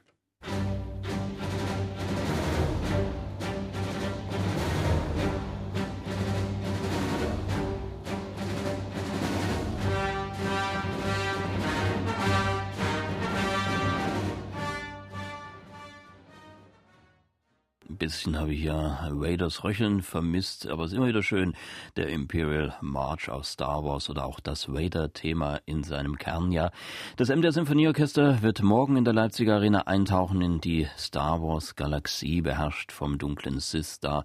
Bisschen 17.99 18.39
habe 18.39 18.55
ich 18.55 18.63
ja 18.63 19.09
Raiders 19.11 19.65
Röcheln 19.65 20.03
vermisst, 20.03 20.69
aber 20.69 20.85
es 20.85 20.93
ist 20.93 20.97
immer 20.97 21.09
wieder 21.09 21.23
schön, 21.23 21.55
der 21.97 22.09
Imperial 22.09 22.75
March 22.81 23.29
aus 23.29 23.53
Star 23.53 23.85
Wars 23.85 24.09
oder 24.09 24.25
auch 24.25 24.41
das 24.41 24.69
Vader-Thema 24.69 25.61
in 25.67 25.83
seinem 25.83 26.17
Kern. 26.17 26.53
Ja, 26.53 26.71
das 27.17 27.29
MDR 27.29 27.53
Symphonieorchester 27.53 28.43
wird 28.43 28.63
morgen 28.63 28.97
in 28.97 29.05
der 29.05 29.15
Leipziger 29.15 29.57
Arena 29.57 29.83
eintauchen 29.89 30.41
in 30.41 30.61
die 30.61 30.87
Star 30.97 31.43
Wars 31.43 31.75
Galaxie, 31.75 32.41
beherrscht 32.41 32.93
vom 32.93 33.19
dunklen 33.19 33.59
Sith-Star 33.59 34.25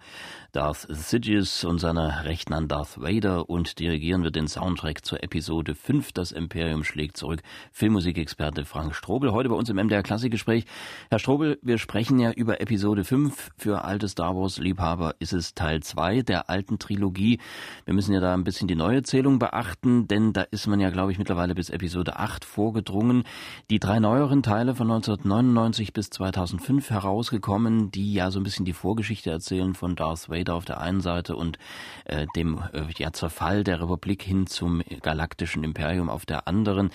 Darth 0.51 0.85
Sidious 0.87 1.63
und 1.63 1.79
seiner 1.79 2.25
Rechten 2.25 2.53
an 2.53 2.67
Darth 2.67 3.01
Vader 3.01 3.49
und 3.49 3.79
dirigieren 3.79 4.23
wird 4.23 4.35
den 4.35 4.47
Soundtrack 4.47 5.03
zur 5.03 5.23
Episode 5.23 5.73
5, 5.73 6.11
das 6.11 6.31
Imperium 6.31 6.83
schlägt 6.83 7.17
zurück. 7.17 7.41
Filmmusikexperte 7.71 8.65
Frank 8.65 8.93
Strobel, 8.93 9.31
heute 9.31 9.49
bei 9.49 9.55
uns 9.55 9.69
im 9.69 9.77
MDR 9.77 10.03
Klassikgespräch. 10.03 10.65
Herr 11.09 11.17
Strobel, 11.17 11.57
wir 11.63 11.79
sprechen 11.79 12.19
ja 12.19 12.31
über 12.31 12.61
Episode 12.61 13.03
5 13.03 13.49
für 13.63 13.85
alte 13.85 14.09
Star 14.09 14.35
Wars-Liebhaber 14.35 15.15
ist 15.19 15.31
es 15.31 15.53
Teil 15.53 15.81
2 15.81 16.23
der 16.23 16.49
alten 16.49 16.79
Trilogie. 16.79 17.39
Wir 17.85 17.93
müssen 17.93 18.13
ja 18.13 18.19
da 18.19 18.33
ein 18.33 18.43
bisschen 18.43 18.67
die 18.67 18.75
neue 18.75 19.03
Zählung 19.03 19.39
beachten, 19.39 20.05
denn 20.09 20.33
da 20.33 20.41
ist 20.41 20.67
man 20.67 20.81
ja, 20.81 20.89
glaube 20.89 21.13
ich, 21.13 21.17
mittlerweile 21.17 21.55
bis 21.55 21.69
Episode 21.69 22.17
8 22.17 22.43
vorgedrungen. 22.43 23.23
Die 23.69 23.79
drei 23.79 23.99
neueren 23.99 24.43
Teile 24.43 24.75
von 24.75 24.91
1999 24.91 25.93
bis 25.93 26.09
2005 26.09 26.89
herausgekommen, 26.89 27.89
die 27.89 28.13
ja 28.13 28.31
so 28.31 28.41
ein 28.41 28.43
bisschen 28.43 28.65
die 28.65 28.73
Vorgeschichte 28.73 29.31
erzählen 29.31 29.75
von 29.75 29.95
Darth 29.95 30.29
Vader 30.29 30.55
auf 30.55 30.65
der 30.65 30.81
einen 30.81 30.99
Seite 30.99 31.37
und 31.37 31.57
äh, 32.03 32.25
dem 32.35 32.61
äh, 32.73 32.83
ja, 32.97 33.13
Zerfall 33.13 33.63
der 33.63 33.79
Republik 33.79 34.23
hin 34.23 34.45
zum 34.45 34.81
galaktischen 35.01 35.63
Imperium 35.63 36.09
auf 36.09 36.25
der 36.25 36.49
anderen. 36.49 36.89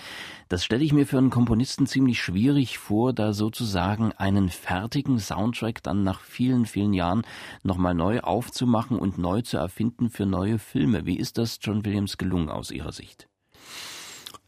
Das 0.49 0.63
stelle 0.63 0.83
ich 0.83 0.93
mir 0.93 1.07
für 1.07 1.17
einen 1.17 1.29
Komponisten 1.31 1.87
ziemlich 1.87 2.21
schwierig 2.21 2.77
vor, 2.77 3.13
da 3.13 3.33
sozusagen 3.33 4.11
einen 4.13 4.49
fertigen 4.49 5.19
Soundtrack 5.19 5.81
dann 5.83 6.03
nach 6.03 6.21
vielen 6.21 6.58
vielen, 6.65 6.65
vielen 6.65 6.93
Jahren 6.93 7.21
nochmal 7.63 7.93
neu 7.93 8.21
aufzumachen 8.21 8.97
und 8.97 9.17
neu 9.17 9.41
zu 9.41 9.57
erfinden 9.57 10.09
für 10.09 10.25
neue 10.25 10.59
Filme. 10.59 11.05
Wie 11.05 11.17
ist 11.17 11.37
das 11.37 11.59
John 11.61 11.85
Williams 11.85 12.17
gelungen 12.17 12.49
aus 12.49 12.71
Ihrer 12.71 12.91
Sicht? 12.91 13.27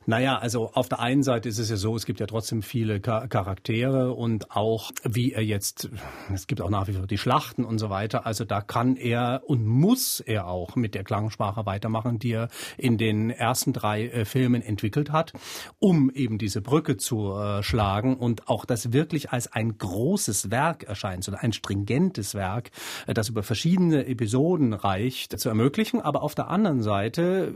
Naja, 0.08 0.40
also 0.40 0.72
auf 0.74 0.90
der 0.90 1.00
einen 1.00 1.22
Seite 1.22 1.48
ist 1.48 1.60
es 1.60 1.70
ja 1.70 1.76
so, 1.76 1.96
es 1.96 2.08
gibt 2.08 2.20
ja 2.20 2.26
trotzdem 2.26 2.64
viele 2.64 3.00
Charaktere 3.00 4.14
und 4.14 4.50
auch 4.50 4.92
wie 5.04 5.34
er 5.34 5.44
jetzt, 5.44 5.90
es 6.34 6.48
gibt 6.48 6.60
auch 6.62 6.72
nach 6.72 6.88
wie 6.88 6.94
vor 6.94 7.06
die 7.06 7.20
Schlachten 7.20 7.64
und 7.64 7.78
so 7.78 7.92
weiter. 7.92 8.26
Also 8.26 8.44
da 8.44 8.62
kann 8.62 8.96
er 8.96 9.44
und 9.46 9.64
muss 9.66 10.20
er 10.20 10.48
auch 10.48 10.76
mit 10.76 10.96
der 10.96 11.04
Klangsprache 11.04 11.68
weitermachen, 11.68 12.18
die 12.18 12.32
er 12.32 12.50
in 12.78 12.98
den 12.98 13.30
ersten 13.30 13.74
drei 13.74 14.08
äh, 14.08 14.26
Filmen 14.26 14.64
entwickelt 14.64 15.12
hat, 15.12 15.34
um 15.78 16.10
eben 16.10 16.40
diese 16.40 16.62
Brücke 16.62 16.98
zu 16.98 17.36
äh, 17.36 17.62
schlagen 17.62 18.18
und 18.18 18.48
auch 18.48 18.66
das 18.66 18.94
wirklich 18.94 19.32
als 19.32 19.54
ein 19.54 19.78
großes 19.78 20.50
Werk 20.50 20.84
erscheint, 20.84 21.24
so 21.24 21.32
ein 21.34 21.54
stringentes 21.54 22.34
Werk, 22.34 22.72
äh, 23.06 23.14
das 23.14 23.30
über 23.30 23.44
verschiedene 23.44 24.08
Episoden 24.08 24.74
reicht, 24.74 25.40
zu 25.40 25.48
ermöglichen. 25.50 26.02
Aber 26.02 26.24
auf 26.24 26.34
der 26.34 26.50
anderen 26.50 26.82
Seite 26.82 27.54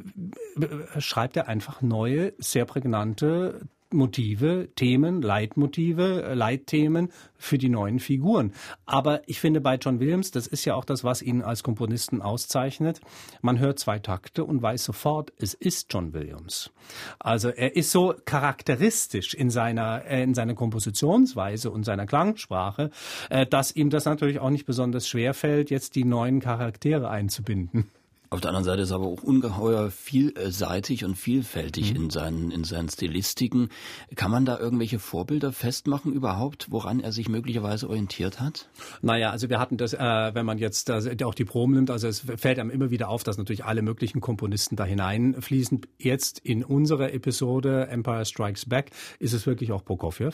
äh, 0.59 1.01
schreibt 1.01 1.37
er 1.37 1.47
einfach 1.47 1.81
neue 1.81 2.34
sehr 2.39 2.65
prägnante 2.65 3.67
Motive, 3.95 4.69
Themen, 4.75 5.21
Leitmotive, 5.21 6.33
Leitthemen 6.33 7.09
für 7.37 7.57
die 7.57 7.69
neuen 7.69 7.99
Figuren. 7.99 8.53
Aber 8.85 9.21
ich 9.27 9.39
finde 9.39 9.61
bei 9.61 9.75
John 9.75 9.99
Williams, 9.99 10.31
das 10.31 10.47
ist 10.47 10.65
ja 10.65 10.75
auch 10.75 10.85
das, 10.85 11.03
was 11.03 11.21
ihn 11.21 11.41
als 11.41 11.63
Komponisten 11.63 12.21
auszeichnet. 12.21 12.99
Man 13.41 13.59
hört 13.59 13.79
zwei 13.79 13.99
Takte 13.99 14.43
und 14.43 14.61
weiß 14.61 14.83
sofort, 14.83 15.33
es 15.37 15.53
ist 15.53 15.93
John 15.93 16.13
Williams. 16.13 16.71
Also 17.19 17.49
er 17.49 17.75
ist 17.75 17.91
so 17.91 18.13
charakteristisch 18.25 19.33
in 19.33 19.49
seiner, 19.49 20.05
äh, 20.05 20.23
in 20.23 20.33
seiner 20.33 20.55
Kompositionsweise 20.55 21.71
und 21.71 21.83
seiner 21.83 22.05
Klangsprache, 22.05 22.91
äh, 23.29 23.45
dass 23.45 23.75
ihm 23.75 23.89
das 23.89 24.05
natürlich 24.05 24.39
auch 24.39 24.49
nicht 24.49 24.65
besonders 24.65 25.07
schwer 25.07 25.33
fällt, 25.33 25.69
jetzt 25.69 25.95
die 25.95 26.05
neuen 26.05 26.39
Charaktere 26.39 27.09
einzubinden. 27.09 27.89
Auf 28.29 28.41
der 28.41 28.49
anderen 28.49 28.65
Seite 28.65 28.81
ist 28.81 28.91
er 28.91 28.95
aber 28.95 29.07
auch 29.07 29.23
ungeheuer 29.23 29.91
vielseitig 29.91 31.05
und 31.05 31.15
vielfältig 31.15 31.91
mhm. 31.91 32.03
in, 32.03 32.09
seinen, 32.09 32.51
in 32.51 32.63
seinen 32.63 32.89
Stilistiken. 32.89 33.69
Kann 34.15 34.31
man 34.31 34.45
da 34.45 34.59
irgendwelche 34.59 34.99
Vorbilder 34.99 35.51
festmachen 35.51 36.13
überhaupt, 36.13 36.67
woran 36.69 36.99
er 36.99 37.11
sich 37.11 37.29
möglicherweise 37.29 37.89
orientiert 37.89 38.39
hat? 38.39 38.69
Naja, 39.01 39.29
also 39.31 39.49
wir 39.49 39.59
hatten 39.59 39.77
das, 39.77 39.93
äh, 39.93 39.99
wenn 39.99 40.45
man 40.45 40.57
jetzt 40.57 40.89
äh, 40.89 41.15
auch 41.23 41.35
die 41.35 41.45
Proben 41.45 41.73
nimmt, 41.73 41.91
also 41.91 42.07
es 42.07 42.19
fällt 42.19 42.59
einem 42.59 42.69
immer 42.69 42.91
wieder 42.91 43.09
auf, 43.09 43.23
dass 43.23 43.37
natürlich 43.37 43.65
alle 43.65 43.81
möglichen 43.81 44.21
Komponisten 44.21 44.75
da 44.75 44.85
hineinfließen. 44.85 45.81
Jetzt 45.97 46.39
in 46.39 46.63
unserer 46.63 47.13
Episode 47.13 47.87
Empire 47.87 48.25
Strikes 48.25 48.65
Back 48.67 48.91
ist 49.19 49.33
es 49.33 49.45
wirklich 49.45 49.71
auch 49.71 49.83
Prokofjew. 49.83 50.31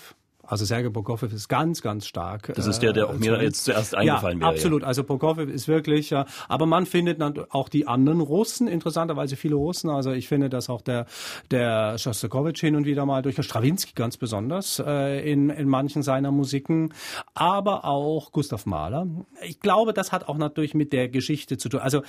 Also 0.51 0.65
Sergei 0.65 0.89
Prokofjew 0.89 1.33
ist 1.33 1.47
ganz, 1.47 1.81
ganz 1.81 2.05
stark. 2.05 2.51
Das 2.53 2.67
ist 2.67 2.79
der, 2.79 2.91
der 2.91 3.07
auch 3.07 3.13
äh, 3.13 3.19
mir 3.19 3.41
jetzt 3.41 3.63
zuerst 3.63 3.95
eingefallen 3.95 4.39
ja, 4.39 4.47
wäre. 4.47 4.53
Absolut. 4.53 4.81
Ja. 4.81 4.87
Also 4.89 5.05
Prokofjew 5.05 5.49
ist 5.49 5.69
wirklich, 5.69 6.09
ja. 6.09 6.25
Aber 6.49 6.65
man 6.65 6.85
findet 6.85 7.21
dann 7.21 7.45
auch 7.51 7.69
die 7.69 7.87
anderen 7.87 8.19
Russen, 8.19 8.67
interessanterweise 8.67 9.37
viele 9.37 9.55
Russen. 9.55 9.89
Also 9.89 10.11
ich 10.11 10.27
finde, 10.27 10.49
dass 10.49 10.69
auch 10.69 10.81
der, 10.81 11.05
der 11.51 11.97
Shostakovich 11.97 12.59
hin 12.59 12.75
und 12.75 12.85
wieder 12.85 13.05
mal 13.05 13.21
durch 13.21 13.41
Stravinsky 13.41 13.93
ganz 13.95 14.17
besonders 14.17 14.83
äh, 14.85 15.31
in, 15.31 15.49
in 15.49 15.69
manchen 15.69 16.03
seiner 16.03 16.31
Musiken, 16.31 16.93
aber 17.33 17.85
auch 17.85 18.33
Gustav 18.33 18.65
Mahler. 18.65 19.07
Ich 19.43 19.61
glaube, 19.61 19.93
das 19.93 20.11
hat 20.11 20.27
auch 20.27 20.37
natürlich 20.37 20.73
mit 20.73 20.91
der 20.91 21.07
Geschichte 21.07 21.57
zu 21.57 21.69
tun. 21.69 21.79
Also 21.79 22.01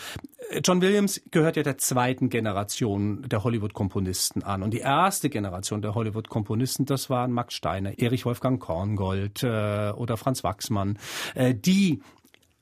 äh, 0.50 0.60
John 0.64 0.82
Williams 0.82 1.22
gehört 1.30 1.54
ja 1.54 1.62
der 1.62 1.78
zweiten 1.78 2.28
Generation 2.28 3.22
der 3.28 3.44
Hollywood-Komponisten 3.44 4.42
an. 4.42 4.64
Und 4.64 4.74
die 4.74 4.80
erste 4.80 5.30
Generation 5.30 5.80
der 5.80 5.94
Hollywood-Komponisten, 5.94 6.86
das 6.86 7.08
waren 7.08 7.30
Max 7.30 7.54
Steiner, 7.54 7.96
Erich 8.00 8.26
Wolfgang 8.32 8.58
Korngold 8.58 9.42
äh, 9.42 9.90
oder 9.94 10.16
Franz 10.16 10.42
Wachsmann, 10.42 10.98
äh, 11.34 11.54
die 11.54 12.00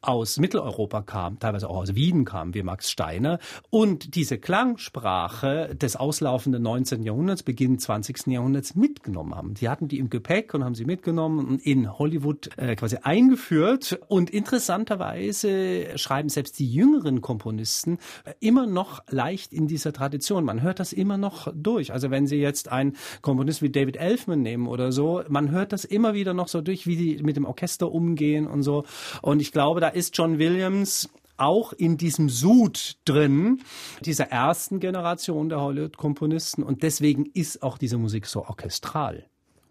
aus 0.03 0.39
Mitteleuropa 0.39 1.03
kam, 1.03 1.39
teilweise 1.39 1.69
auch 1.69 1.77
aus 1.77 1.95
Wien 1.95 2.25
kam, 2.25 2.55
wie 2.55 2.63
Max 2.63 2.91
Steiner. 2.91 3.39
Und 3.69 4.15
diese 4.15 4.39
Klangsprache 4.39 5.75
des 5.75 5.97
auslaufenden 5.97 6.63
19. 6.63 7.03
Jahrhunderts, 7.03 7.43
Beginn 7.43 7.79
20. 7.79 8.29
Jahrhunderts 8.29 8.75
mitgenommen 8.75 9.35
haben. 9.35 9.55
Die 9.55 9.69
hatten 9.69 9.89
die 9.89 9.99
im 9.99 10.09
Gepäck 10.09 10.55
und 10.55 10.65
haben 10.65 10.75
sie 10.75 10.87
mitgenommen 10.87 11.47
und 11.47 11.67
in 11.67 11.99
Hollywood 11.99 12.51
äh, 12.57 12.77
quasi 12.77 12.97
eingeführt. 13.03 14.01
Und 14.09 14.31
interessanterweise 14.31 15.99
schreiben 15.99 16.31
selbst 16.31 16.59
die 16.59 16.73
jüngeren 16.73 17.21
Komponisten 17.21 17.99
äh, 18.25 18.33
immer 18.41 18.67
noch 18.67 19.03
leicht 19.11 19.53
in 19.53 19.67
dieser 19.67 19.93
Tradition. 19.93 20.45
Man 20.45 20.63
hört 20.63 20.81
das 20.81 20.95
immer 20.95 21.19
noch 21.19 21.53
durch. 21.55 21.93
Also 21.93 22.11
wenn 22.11 22.27
Sie 22.27 22.37
jetzt 22.37 22.73
einen 22.73 22.97
Komponisten 23.21 23.67
wie 23.67 23.73
David 23.73 23.99
Elfman 23.99 24.41
nehmen 24.41 24.67
oder 24.67 24.93
so, 24.93 25.23
man 25.29 25.51
hört 25.51 25.73
das 25.73 25.85
immer 25.85 26.15
wieder 26.15 26.33
noch 26.33 26.49
so 26.49 26.63
durch, 26.63 26.87
wie 26.87 26.97
die 26.97 27.23
mit 27.23 27.37
dem 27.37 27.45
Orchester 27.45 27.93
umgehen 27.93 28.47
und 28.47 28.63
so. 28.63 28.85
Und 29.21 29.43
ich 29.43 29.53
glaube, 29.53 29.81
da 29.81 29.90
ist 29.95 30.17
John 30.17 30.39
Williams 30.39 31.09
auch 31.37 31.73
in 31.73 31.97
diesem 31.97 32.29
Sud 32.29 32.99
drin, 33.05 33.63
dieser 34.05 34.27
ersten 34.27 34.79
Generation 34.79 35.49
der 35.49 35.61
Hollywood-Komponisten. 35.61 36.63
Und 36.63 36.83
deswegen 36.83 37.27
ist 37.33 37.63
auch 37.63 37.79
diese 37.79 37.97
Musik 37.97 38.27
so 38.27 38.45
orchestral. 38.45 39.27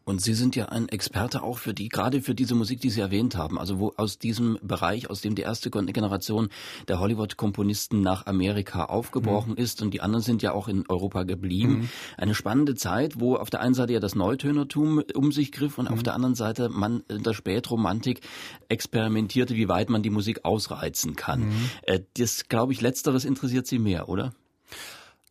Und 0.09 0.21
Sie 0.21 0.33
sind 0.33 0.55
ja 0.55 0.65
ein 0.69 0.89
Experte 0.89 1.43
auch 1.43 1.59
für 1.59 1.75
die, 1.75 1.87
gerade 1.87 2.23
für 2.23 2.33
diese 2.33 2.55
Musik, 2.55 2.81
die 2.81 2.89
Sie 2.89 2.99
erwähnt 2.99 3.37
haben, 3.37 3.59
also 3.59 3.77
wo 3.77 3.93
aus 3.95 4.17
diesem 4.17 4.57
Bereich, 4.63 5.07
aus 5.07 5.21
dem 5.21 5.35
die 5.35 5.43
erste 5.43 5.69
Generation 5.69 6.49
der 6.87 6.99
Hollywood-Komponisten 6.99 8.01
nach 8.01 8.25
Amerika 8.25 8.85
aufgebrochen 8.85 9.51
mhm. 9.51 9.57
ist 9.57 9.83
und 9.83 9.93
die 9.93 10.01
anderen 10.01 10.23
sind 10.23 10.41
ja 10.41 10.51
auch 10.51 10.67
in 10.67 10.85
Europa 10.89 11.25
geblieben. 11.25 11.81
Mhm. 11.81 11.89
Eine 12.17 12.33
spannende 12.33 12.73
Zeit, 12.73 13.19
wo 13.19 13.35
auf 13.35 13.51
der 13.51 13.59
einen 13.61 13.75
Seite 13.75 13.93
ja 13.93 13.99
das 13.99 14.15
Neutönertum 14.15 15.03
um 15.13 15.31
sich 15.31 15.51
griff 15.51 15.77
und 15.77 15.89
mhm. 15.89 15.93
auf 15.93 16.01
der 16.01 16.15
anderen 16.15 16.33
Seite 16.33 16.69
man 16.69 17.03
in 17.07 17.21
der 17.21 17.35
Spätromantik 17.35 18.21
experimentierte, 18.67 19.53
wie 19.53 19.69
weit 19.69 19.91
man 19.91 20.01
die 20.01 20.09
Musik 20.09 20.43
ausreizen 20.43 21.15
kann. 21.17 21.41
Mhm. 21.41 21.69
Äh, 21.83 21.99
das, 22.17 22.47
glaube 22.49 22.73
ich, 22.73 22.81
letzteres 22.81 23.25
interessiert 23.25 23.67
Sie 23.67 23.77
mehr, 23.77 24.09
oder? 24.09 24.33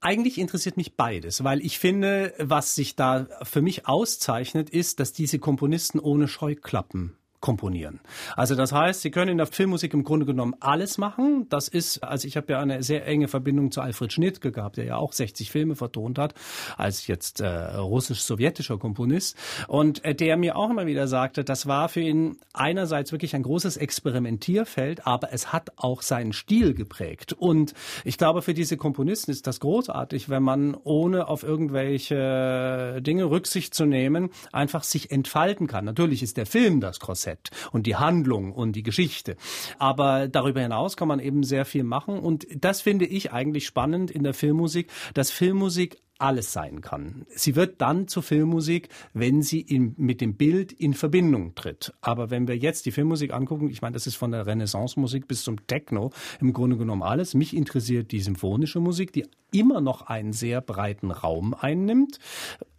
Eigentlich 0.01 0.39
interessiert 0.39 0.77
mich 0.77 0.97
beides, 0.97 1.43
weil 1.43 1.61
ich 1.61 1.79
finde, 1.79 2.33
was 2.39 2.75
sich 2.77 2.95
da 2.95 3.27
für 3.43 3.63
mich 3.63 3.87
auszeichnet, 3.87 4.71
ist, 4.71 5.01
dass 5.01 5.13
diese 5.13 5.41
Komponisten 5.41 5.99
ohne 5.99 6.29
Scheuklappen 6.29 7.17
komponieren. 7.41 8.01
Also 8.35 8.57
das 8.57 8.73
heißt, 8.73 9.01
Sie 9.01 9.11
können 9.11 9.31
in 9.31 9.39
der 9.39 9.47
Filmmusik 9.47 9.95
im 9.95 10.03
Grunde 10.03 10.27
genommen 10.27 10.55
alles 10.59 10.99
machen. 10.99 11.47
Das 11.49 11.69
ist, 11.69 12.03
also 12.03 12.27
ich 12.27 12.37
habe 12.37 12.53
ja 12.53 12.61
eine 12.61 12.83
sehr 12.83 13.07
enge 13.07 13.29
Verbindung 13.29 13.71
zu 13.71 13.81
Alfred 13.81 14.13
Schnittke 14.13 14.51
gehabt, 14.51 14.77
der 14.77 14.85
ja 14.85 14.97
auch 14.97 15.13
60 15.13 15.51
Filme 15.51 15.77
vertont 15.77 16.19
hat, 16.19 16.35
als 16.77 17.07
jetzt 17.07 17.41
äh, 17.41 17.47
russisch-sowjetischer 17.47 18.79
Komponist 18.79 19.37
und 19.69 20.05
äh, 20.05 20.17
der 20.17 20.37
mir 20.37 20.57
auch 20.57 20.71
immer 20.71 20.87
wieder 20.87 21.07
sagte, 21.07 21.45
das 21.45 21.67
war 21.67 21.89
für 21.89 22.01
ihn 22.01 22.39
einerseits 22.53 23.13
wirklich 23.13 23.37
ein 23.37 23.45
großes 23.45 23.77
Experimentierfeld, 23.77 25.07
aber 25.07 25.33
es 25.33 25.53
hat 25.53 25.71
auch 25.77 26.03
seinen 26.03 26.33
Stil 26.33 26.75
geprägt. 26.75 27.35
Und 27.35 27.73
ich 28.05 28.19
glaube, 28.19 28.43
für 28.43 28.55
diese 28.55 28.77
Komponisten 28.77 29.31
ist 29.31 29.47
das 29.47 29.61
großartig, 29.61 30.29
wenn 30.29 30.43
man 30.43 30.75
ohne 30.75 31.29
auf 31.29 31.45
irgendwelche 31.45 33.01
Dinge 33.01 33.31
Rücksicht 33.31 33.75
zu 33.75 33.85
nehmen, 33.85 34.31
einfach 34.53 34.83
sich 34.83 35.13
entfalten 35.13 35.69
kann. 35.69 35.85
Natürlich 35.85 36.25
ist 36.25 36.37
der 36.37 36.47
Film 36.47 36.81
das 36.81 36.99
Korsett 36.99 37.28
Korsett 37.29 37.51
und 37.73 37.87
die 37.87 37.97
Handlung 37.97 38.53
und 38.53 38.73
die 38.73 38.83
Geschichte. 38.83 39.37
Aber 39.79 40.29
darüber 40.29 40.61
hinaus 40.61 40.97
kann 40.97 41.09
man 41.09 41.21
eben 41.21 41.43
sehr 41.43 41.65
viel 41.65 41.85
machen 41.85 42.19
und 42.19 42.47
das 42.55 42.81
finde 42.81 43.07
ich 43.07 43.33
eigentlich 43.33 43.67
spannend 43.67 44.11
in 44.11 44.23
der 44.23 44.35
Filmmusik, 44.35 44.91
dass 45.15 45.31
Filmmusik 45.31 46.01
alles 46.19 46.53
sein 46.53 46.81
kann. 46.81 47.27
Sie 47.29 47.57
wird 47.57 47.81
dann 47.81 48.09
zur 48.09 48.23
Filmmusik, 48.23 48.89
wenn 49.15 49.43
sie 49.43 49.61
in, 49.61 49.95
mit 49.97 50.21
dem 50.21 50.35
Bild 50.35 50.73
in 50.73 50.95
Verbindung 50.95 51.55
tritt. 51.55 51.93
Aber 52.01 52.31
wenn 52.31 52.49
wir 52.49 52.57
jetzt 52.57 52.87
die 52.87 52.91
Filmmusik 52.91 53.33
angucken, 53.33 53.71
ich 53.71 53.83
meine, 53.83 53.95
das 53.95 54.07
ist 54.07 54.17
von 54.17 54.33
der 54.33 54.47
Renaissance-Musik 54.47 55.29
bis 55.29 55.45
zum 55.45 55.67
Techno 55.67 56.11
im 56.41 56.53
Grunde 56.53 56.77
genommen 56.77 57.03
alles. 57.03 57.35
Mich 57.35 57.55
interessiert 57.55 58.11
die 58.11 58.21
symphonische 58.21 58.81
Musik, 58.81 59.13
die 59.13 59.27
immer 59.53 59.81
noch 59.81 60.03
einen 60.03 60.33
sehr 60.33 60.61
breiten 60.61 61.11
Raum 61.11 61.55
einnimmt. 61.55 62.19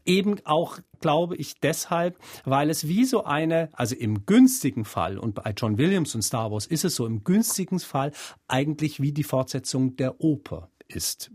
Eben 0.05 0.37
auch, 0.45 0.79
glaube 1.01 1.35
ich, 1.35 1.59
deshalb, 1.59 2.17
weil 2.43 2.69
es 2.69 2.87
wie 2.87 3.05
so 3.05 3.23
eine, 3.23 3.69
also 3.73 3.95
im 3.95 4.25
günstigen 4.25 4.83
Fall, 4.83 5.17
und 5.17 5.35
bei 5.35 5.53
John 5.55 5.77
Williams 5.77 6.15
und 6.15 6.23
Star 6.23 6.51
Wars 6.51 6.65
ist 6.65 6.83
es 6.83 6.95
so, 6.95 7.05
im 7.05 7.23
günstigen 7.23 7.79
Fall 7.79 8.11
eigentlich 8.47 9.01
wie 9.01 9.11
die 9.11 9.23
Fortsetzung 9.23 9.95
der 9.97 10.19
Oper 10.19 10.69
ist, 10.89 11.31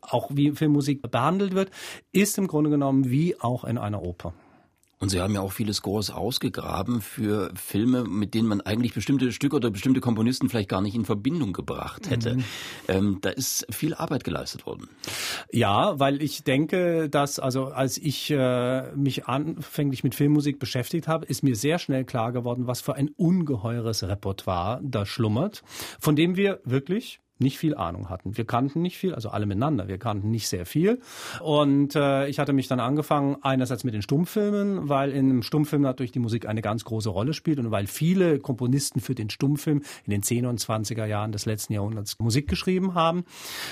auch 0.00 0.30
wie 0.32 0.52
Filmmusik 0.52 1.02
behandelt 1.10 1.54
wird, 1.54 1.70
ist 2.12 2.38
im 2.38 2.46
Grunde 2.46 2.70
genommen 2.70 3.10
wie 3.10 3.38
auch 3.40 3.64
in 3.64 3.78
einer 3.78 4.02
Oper. 4.02 4.34
Und 5.04 5.10
Sie 5.10 5.20
haben 5.20 5.34
ja 5.34 5.42
auch 5.42 5.52
viele 5.52 5.74
Scores 5.74 6.08
ausgegraben 6.08 7.02
für 7.02 7.52
Filme, 7.54 8.04
mit 8.04 8.32
denen 8.32 8.48
man 8.48 8.62
eigentlich 8.62 8.94
bestimmte 8.94 9.32
Stücke 9.32 9.56
oder 9.56 9.70
bestimmte 9.70 10.00
Komponisten 10.00 10.48
vielleicht 10.48 10.70
gar 10.70 10.80
nicht 10.80 10.94
in 10.94 11.04
Verbindung 11.04 11.52
gebracht 11.52 12.08
hätte. 12.08 12.36
Mhm. 12.36 12.44
Ähm, 12.88 13.18
da 13.20 13.28
ist 13.28 13.66
viel 13.70 13.92
Arbeit 13.92 14.24
geleistet 14.24 14.64
worden. 14.64 14.88
Ja, 15.52 15.98
weil 16.00 16.22
ich 16.22 16.44
denke, 16.44 17.10
dass 17.10 17.38
also 17.38 17.66
als 17.66 17.98
ich 17.98 18.30
äh, 18.30 18.92
mich 18.94 19.26
anfänglich 19.26 20.04
mit 20.04 20.14
Filmmusik 20.14 20.58
beschäftigt 20.58 21.06
habe, 21.06 21.26
ist 21.26 21.42
mir 21.42 21.54
sehr 21.54 21.78
schnell 21.78 22.04
klar 22.04 22.32
geworden, 22.32 22.66
was 22.66 22.80
für 22.80 22.94
ein 22.94 23.10
ungeheures 23.10 24.04
Repertoire 24.04 24.80
da 24.82 25.04
schlummert, 25.04 25.64
von 26.00 26.16
dem 26.16 26.36
wir 26.36 26.60
wirklich 26.64 27.20
nicht 27.38 27.58
viel 27.58 27.74
Ahnung 27.74 28.10
hatten. 28.10 28.36
Wir 28.36 28.44
kannten 28.44 28.82
nicht 28.82 28.96
viel, 28.96 29.14
also 29.14 29.28
alle 29.28 29.46
miteinander, 29.46 29.88
wir 29.88 29.98
kannten 29.98 30.30
nicht 30.30 30.48
sehr 30.48 30.66
viel. 30.66 31.00
Und 31.40 31.96
äh, 31.96 32.28
ich 32.28 32.38
hatte 32.38 32.52
mich 32.52 32.68
dann 32.68 32.80
angefangen, 32.80 33.36
einerseits 33.42 33.84
mit 33.84 33.94
den 33.94 34.02
Stummfilmen, 34.02 34.88
weil 34.88 35.10
in 35.10 35.30
einem 35.30 35.42
Stummfilm 35.42 35.82
natürlich 35.82 36.12
die 36.12 36.20
Musik 36.20 36.46
eine 36.46 36.62
ganz 36.62 36.84
große 36.84 37.08
Rolle 37.08 37.34
spielt 37.34 37.58
und 37.58 37.70
weil 37.70 37.86
viele 37.86 38.38
Komponisten 38.38 39.00
für 39.00 39.14
den 39.14 39.30
Stummfilm 39.30 39.82
in 40.04 40.10
den 40.10 40.22
10er 40.22 40.48
und 40.48 40.60
20er 40.60 41.06
Jahren 41.06 41.32
des 41.32 41.46
letzten 41.46 41.72
Jahrhunderts 41.72 42.18
Musik 42.18 42.48
geschrieben 42.48 42.94
haben 42.94 43.24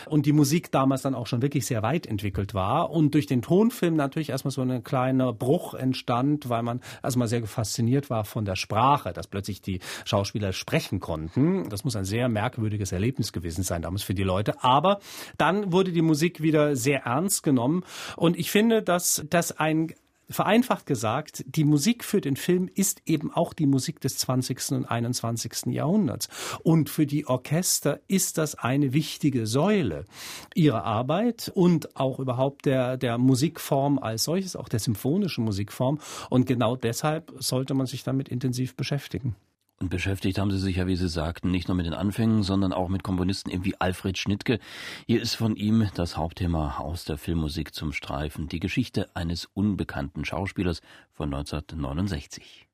und 0.06 0.26
die 0.26 0.32
Musik 0.32 0.72
damals 0.72 1.02
dann 1.02 1.14
auch 1.14 1.26
schon 1.26 1.42
wirklich 1.42 1.66
sehr 1.66 1.82
weit 1.82 2.06
entwickelt 2.06 2.54
war 2.54 2.90
und 2.90 3.14
durch 3.14 3.26
den 3.26 3.42
Tonfilm 3.42 3.94
natürlich 3.94 4.30
erstmal 4.30 4.52
so 4.52 4.62
ein 4.62 4.82
kleiner 4.82 5.32
Bruch 5.32 5.74
entstand, 5.74 6.48
weil 6.48 6.62
man 6.62 6.80
erstmal 7.02 7.28
sehr 7.28 7.46
fasziniert 7.46 8.10
war 8.10 8.24
von 8.24 8.44
der 8.44 8.56
Sprache, 8.56 9.12
dass 9.12 9.26
plötzlich 9.26 9.62
die 9.62 9.80
Schauspieler 10.04 10.52
sprechen 10.52 11.00
konnten. 11.00 11.68
Das 11.68 11.84
muss 11.84 11.96
ein 11.96 12.04
sehr 12.04 12.28
merkwürdiges 12.28 12.92
Erlebnis 12.92 13.32
gewesen 13.32 13.51
gewesen 13.52 13.62
sein 13.62 13.82
damals 13.82 14.02
für 14.02 14.14
die 14.14 14.22
Leute. 14.22 14.62
Aber 14.62 14.98
dann 15.38 15.72
wurde 15.72 15.92
die 15.92 16.02
Musik 16.02 16.42
wieder 16.42 16.76
sehr 16.76 17.04
ernst 17.04 17.42
genommen. 17.42 17.84
Und 18.16 18.38
ich 18.38 18.50
finde, 18.50 18.82
dass 18.82 19.24
das 19.28 19.52
ein 19.52 19.94
vereinfacht 20.30 20.86
gesagt, 20.86 21.44
die 21.46 21.64
Musik 21.64 22.04
für 22.04 22.22
den 22.22 22.36
Film 22.36 22.70
ist 22.72 23.02
eben 23.04 23.30
auch 23.34 23.52
die 23.52 23.66
Musik 23.66 24.00
des 24.00 24.16
20. 24.16 24.72
und 24.72 24.86
21. 24.86 25.66
Jahrhunderts. 25.66 26.28
Und 26.62 26.88
für 26.88 27.04
die 27.04 27.26
Orchester 27.26 28.00
ist 28.08 28.38
das 28.38 28.54
eine 28.54 28.94
wichtige 28.94 29.46
Säule 29.46 30.06
ihrer 30.54 30.84
Arbeit 30.84 31.52
und 31.54 31.96
auch 31.96 32.18
überhaupt 32.18 32.64
der, 32.64 32.96
der 32.96 33.18
Musikform 33.18 33.98
als 33.98 34.24
solches, 34.24 34.56
auch 34.56 34.70
der 34.70 34.80
symphonischen 34.80 35.44
Musikform. 35.44 35.98
Und 36.30 36.46
genau 36.46 36.76
deshalb 36.76 37.34
sollte 37.38 37.74
man 37.74 37.86
sich 37.86 38.02
damit 38.02 38.28
intensiv 38.30 38.74
beschäftigen. 38.74 39.36
Und 39.82 39.88
beschäftigt 39.88 40.38
haben 40.38 40.52
Sie 40.52 40.60
sich 40.60 40.76
ja, 40.76 40.86
wie 40.86 40.94
Sie 40.94 41.08
sagten, 41.08 41.50
nicht 41.50 41.66
nur 41.66 41.76
mit 41.76 41.86
den 41.86 41.92
Anfängen, 41.92 42.44
sondern 42.44 42.72
auch 42.72 42.88
mit 42.88 43.02
Komponisten 43.02 43.64
wie 43.64 43.74
Alfred 43.80 44.16
Schnittke. 44.16 44.60
Hier 45.08 45.20
ist 45.20 45.34
von 45.34 45.56
ihm 45.56 45.88
das 45.96 46.16
Hauptthema 46.16 46.78
aus 46.78 47.04
der 47.04 47.18
Filmmusik 47.18 47.74
zum 47.74 47.92
Streifen, 47.92 48.46
die 48.46 48.60
Geschichte 48.60 49.10
eines 49.16 49.46
unbekannten 49.54 50.24
Schauspielers 50.24 50.82
von 51.10 51.34
1969. 51.34 52.68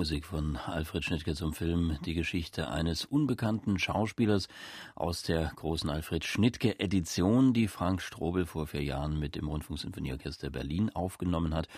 Musik 0.00 0.24
von 0.24 0.56
Alfred 0.56 1.04
Schnittke 1.04 1.34
zum 1.34 1.52
Film 1.52 1.98
Die 2.06 2.14
Geschichte 2.14 2.70
eines 2.70 3.04
unbekannten 3.04 3.78
Schauspielers 3.78 4.48
aus 4.94 5.22
der 5.22 5.52
großen 5.56 5.90
Alfred 5.90 6.24
Schnittke 6.24 6.80
Edition, 6.80 7.52
die 7.52 7.68
Frank 7.68 8.00
Strobel 8.00 8.46
vor 8.46 8.66
vier 8.66 8.82
Jahren 8.82 9.18
mit 9.18 9.36
dem 9.36 9.46
Rundfunksinfonieorchester 9.46 10.48
Berlin 10.48 10.88
aufgenommen 10.88 11.52
hat. 11.52 11.68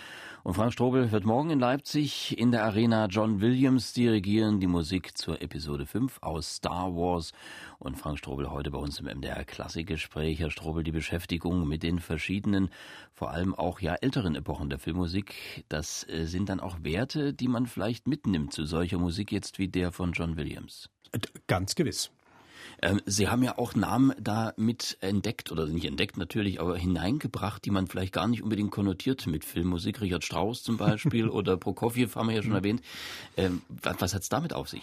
Und 0.44 0.54
Frank 0.54 0.72
Strobel 0.72 1.10
wird 1.10 1.24
morgen 1.24 1.50
in 1.50 1.58
Leipzig 1.58 2.38
in 2.38 2.52
der 2.52 2.62
Arena 2.62 3.06
John 3.06 3.40
Williams 3.40 3.92
dirigieren, 3.92 4.60
die 4.60 4.68
Musik 4.68 5.18
zur 5.18 5.42
Episode 5.42 5.84
5 5.84 6.18
aus 6.22 6.54
Star 6.58 6.94
Wars. 6.94 7.32
Und 7.80 7.96
Frank 7.96 8.18
Strobel 8.18 8.52
heute 8.52 8.70
bei 8.70 8.78
uns 8.78 9.00
im 9.00 9.06
MDR 9.06 9.44
Klassikgespräch. 9.44 10.38
Herr 10.38 10.52
Strobel, 10.52 10.84
die 10.84 10.92
Beschäftigung 10.92 11.66
mit 11.66 11.82
den 11.82 11.98
verschiedenen, 11.98 12.70
vor 13.12 13.32
allem 13.32 13.56
auch 13.56 13.80
ja 13.80 13.96
älteren 13.96 14.36
Epochen 14.36 14.70
der 14.70 14.78
Filmmusik, 14.78 15.64
das 15.68 16.08
äh, 16.08 16.26
sind 16.26 16.48
dann 16.48 16.60
auch 16.60 16.84
Werte, 16.84 17.32
die 17.34 17.48
man 17.48 17.66
vielleicht 17.66 18.06
mitnimmt 18.12 18.52
zu 18.52 18.66
solcher 18.66 18.98
Musik 18.98 19.32
jetzt 19.32 19.58
wie 19.58 19.68
der 19.68 19.90
von 19.90 20.12
John 20.12 20.36
Williams. 20.36 20.90
Ganz 21.46 21.74
gewiss. 21.74 22.10
Ähm, 22.82 23.00
Sie 23.06 23.28
haben 23.28 23.42
ja 23.42 23.56
auch 23.56 23.74
Namen 23.74 24.12
da 24.20 24.52
mit 24.58 24.98
entdeckt, 25.00 25.50
oder 25.50 25.66
nicht 25.66 25.86
entdeckt 25.86 26.18
natürlich, 26.18 26.60
aber 26.60 26.76
hineingebracht, 26.76 27.64
die 27.64 27.70
man 27.70 27.86
vielleicht 27.86 28.12
gar 28.12 28.28
nicht 28.28 28.42
unbedingt 28.42 28.70
konnotiert 28.70 29.26
mit 29.26 29.46
Filmmusik. 29.46 30.02
Richard 30.02 30.24
Strauss 30.24 30.62
zum 30.62 30.76
Beispiel 30.76 31.28
oder 31.38 31.56
Prokofjew 31.56 32.14
haben 32.14 32.28
wir 32.28 32.34
ja 32.34 32.42
schon 32.42 32.50
mhm. 32.50 32.58
erwähnt. 32.58 32.82
Ähm, 33.38 33.62
was, 33.70 33.96
was 34.00 34.14
hat 34.14 34.22
es 34.22 34.28
damit 34.28 34.52
auf 34.52 34.68
sich? 34.68 34.82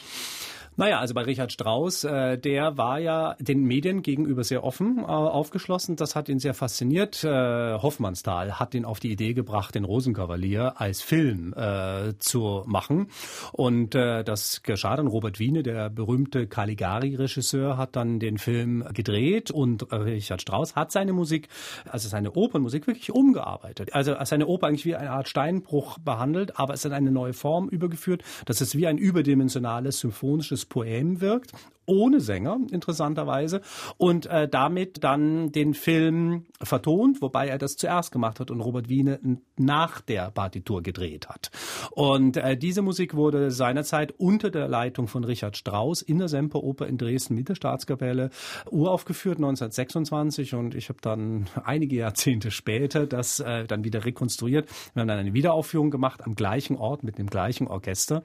Naja, 0.79 1.01
also 1.01 1.13
bei 1.13 1.23
Richard 1.23 1.51
Strauss, 1.51 2.05
äh, 2.05 2.37
der 2.37 2.77
war 2.77 2.99
ja 2.99 3.35
den 3.37 3.65
Medien 3.65 4.01
gegenüber 4.01 4.45
sehr 4.45 4.63
offen 4.63 4.99
äh, 4.99 5.07
aufgeschlossen. 5.07 5.97
Das 5.97 6.15
hat 6.15 6.29
ihn 6.29 6.39
sehr 6.39 6.53
fasziniert. 6.53 7.21
Äh, 7.21 7.73
Hoffmannsthal 7.73 8.61
hat 8.61 8.73
ihn 8.73 8.85
auf 8.85 9.01
die 9.01 9.11
Idee 9.11 9.33
gebracht, 9.33 9.75
den 9.75 9.83
Rosenkavalier 9.83 10.79
als 10.79 11.01
Film 11.01 11.53
äh, 11.53 12.13
zu 12.19 12.63
machen. 12.65 13.09
Und 13.51 13.93
äh, 13.93 14.23
das 14.23 14.63
geschah 14.63 14.95
dann. 14.95 15.07
Robert 15.07 15.37
Wiene, 15.37 15.63
der 15.63 15.89
berühmte 15.89 16.47
Caligari-Regisseur, 16.47 17.75
hat 17.75 17.97
dann 17.97 18.19
den 18.19 18.37
Film 18.37 18.85
gedreht 18.93 19.51
und 19.51 19.91
Richard 19.91 20.41
Strauss 20.41 20.77
hat 20.77 20.93
seine 20.93 21.11
Musik, 21.11 21.49
also 21.89 22.07
seine 22.07 22.31
Opernmusik, 22.31 22.87
wirklich 22.87 23.11
umgearbeitet. 23.11 23.93
Also 23.93 24.15
seine 24.23 24.47
Oper 24.47 24.67
eigentlich 24.67 24.85
wie 24.85 24.95
eine 24.95 25.11
Art 25.11 25.27
Steinbruch 25.27 25.97
behandelt, 25.97 26.57
aber 26.57 26.73
es 26.73 26.85
in 26.85 26.93
eine 26.93 27.11
neue 27.11 27.33
Form 27.33 27.67
übergeführt. 27.67 28.23
Das 28.45 28.61
ist 28.61 28.77
wie 28.77 28.87
ein 28.87 28.97
überdimensionales 28.97 29.99
symphonisches 29.99 30.68
Poem 30.69 31.19
wirkt 31.19 31.51
ohne 31.89 32.21
Sänger, 32.21 32.59
interessanterweise, 32.71 33.61
und 33.97 34.27
äh, 34.27 34.47
damit 34.47 35.03
dann 35.03 35.51
den 35.51 35.73
Film 35.73 36.45
vertont, 36.61 37.21
wobei 37.21 37.47
er 37.47 37.57
das 37.57 37.75
zuerst 37.75 38.11
gemacht 38.11 38.39
hat 38.39 38.51
und 38.51 38.61
Robert 38.61 38.89
Wiene 38.89 39.19
nach 39.57 40.01
der 40.01 40.29
Partitur 40.29 40.83
gedreht 40.83 41.27
hat. 41.27 41.49
Und 41.91 42.37
äh, 42.37 42.55
diese 42.55 42.81
Musik 42.81 43.15
wurde 43.15 43.51
seinerzeit 43.51 44.13
unter 44.17 44.51
der 44.51 44.67
Leitung 44.67 45.07
von 45.07 45.23
Richard 45.23 45.57
Strauss 45.57 46.01
in 46.01 46.19
der 46.19 46.27
Semperoper 46.27 46.85
in 46.85 46.97
Dresden 46.97 47.35
mit 47.35 47.49
der 47.49 47.55
Staatskapelle 47.55 48.29
uraufgeführt 48.69 49.37
1926 49.37 50.53
und 50.53 50.75
ich 50.75 50.89
habe 50.89 50.99
dann 51.01 51.47
einige 51.63 51.95
Jahrzehnte 51.95 52.51
später 52.51 53.07
das 53.07 53.39
äh, 53.39 53.65
dann 53.65 53.83
wieder 53.83 54.05
rekonstruiert. 54.05 54.69
Wir 54.93 55.01
haben 55.01 55.07
dann 55.07 55.19
eine 55.19 55.33
Wiederaufführung 55.33 55.89
gemacht 55.89 56.21
am 56.23 56.35
gleichen 56.35 56.77
Ort 56.77 57.03
mit 57.03 57.17
dem 57.17 57.27
gleichen 57.27 57.67
Orchester. 57.67 58.23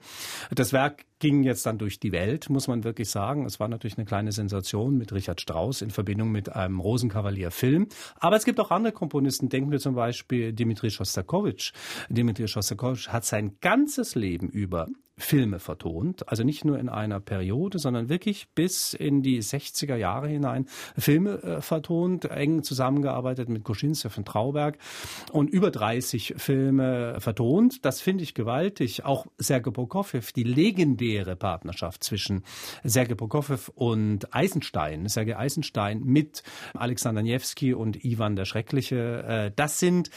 Das 0.53 0.71
Werk 0.71 1.05
ging 1.19 1.43
jetzt 1.43 1.65
dann 1.65 1.77
durch 1.77 1.99
die 1.99 2.11
Welt, 2.11 2.49
muss 2.49 2.67
man 2.67 2.83
wirklich 2.83 3.09
sagen. 3.09 3.45
Es 3.45 3.54
war 3.59 3.67
natürlich 3.67 3.97
eine 3.97 4.05
kleine 4.05 4.31
Sensation 4.31 4.97
mit 4.97 5.13
Richard 5.13 5.41
Strauss 5.41 5.81
in 5.81 5.89
Verbindung 5.89 6.31
mit 6.31 6.55
einem 6.55 6.79
Rosenkavalier-Film. 6.79 7.87
Aber 8.15 8.35
es 8.35 8.45
gibt 8.45 8.59
auch 8.59 8.71
andere 8.71 8.93
Komponisten. 8.93 9.49
Denken 9.49 9.71
wir 9.71 9.79
zum 9.79 9.95
Beispiel 9.95 10.53
Dimitri 10.53 10.89
Schostakowitsch. 10.89 11.73
Dimitri 12.09 12.47
Schostakowitsch 12.47 13.09
hat 13.09 13.25
sein 13.25 13.57
ganzes 13.61 14.15
Leben 14.15 14.49
über 14.49 14.87
Filme 15.17 15.59
vertont. 15.59 16.27
Also 16.27 16.43
nicht 16.43 16.65
nur 16.65 16.77
in 16.77 16.89
einer 16.89 17.19
Periode, 17.19 17.79
sondern 17.79 18.09
wirklich 18.09 18.47
bis 18.53 18.93
in 18.93 19.21
die 19.21 19.41
60er 19.41 19.95
Jahre 19.95 20.27
hinein 20.27 20.67
Filme 20.97 21.41
äh, 21.41 21.61
vertont, 21.61 22.25
eng 22.25 22.63
zusammengearbeitet 22.63 23.47
mit 23.47 23.63
Koschinski 23.63 24.09
von 24.09 24.25
Trauberg 24.25 24.77
und 25.31 25.49
über 25.49 25.71
30 25.71 26.35
Filme 26.37 27.15
vertont. 27.19 27.85
Das 27.85 28.01
finde 28.01 28.23
ich 28.23 28.33
gewaltig. 28.33 29.05
Auch 29.05 29.27
Sergei 29.37 29.71
Prokofjew, 29.71 30.21
die 30.35 30.43
legendäre 30.43 31.35
Partnerschaft 31.35 32.03
zwischen 32.03 32.43
Sergei 32.83 33.15
Prokofjew 33.15 33.71
und 33.73 34.33
Eisenstein, 34.35 35.07
Sergei 35.07 35.37
Eisenstein 35.37 36.01
mit 36.03 36.43
Alexander 36.73 37.21
Niewski 37.21 37.73
und 37.73 38.03
Ivan 38.03 38.35
der 38.35 38.45
Schreckliche, 38.45 39.23
äh, 39.23 39.51
das 39.55 39.79
sind 39.79 40.09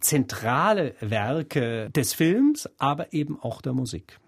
zentrale 0.00 0.94
Werke 1.00 1.90
des 1.90 2.14
Films, 2.14 2.68
aber 2.78 3.12
eben 3.12 3.38
auch 3.40 3.62
der 3.62 3.72
Musik. 3.72 4.18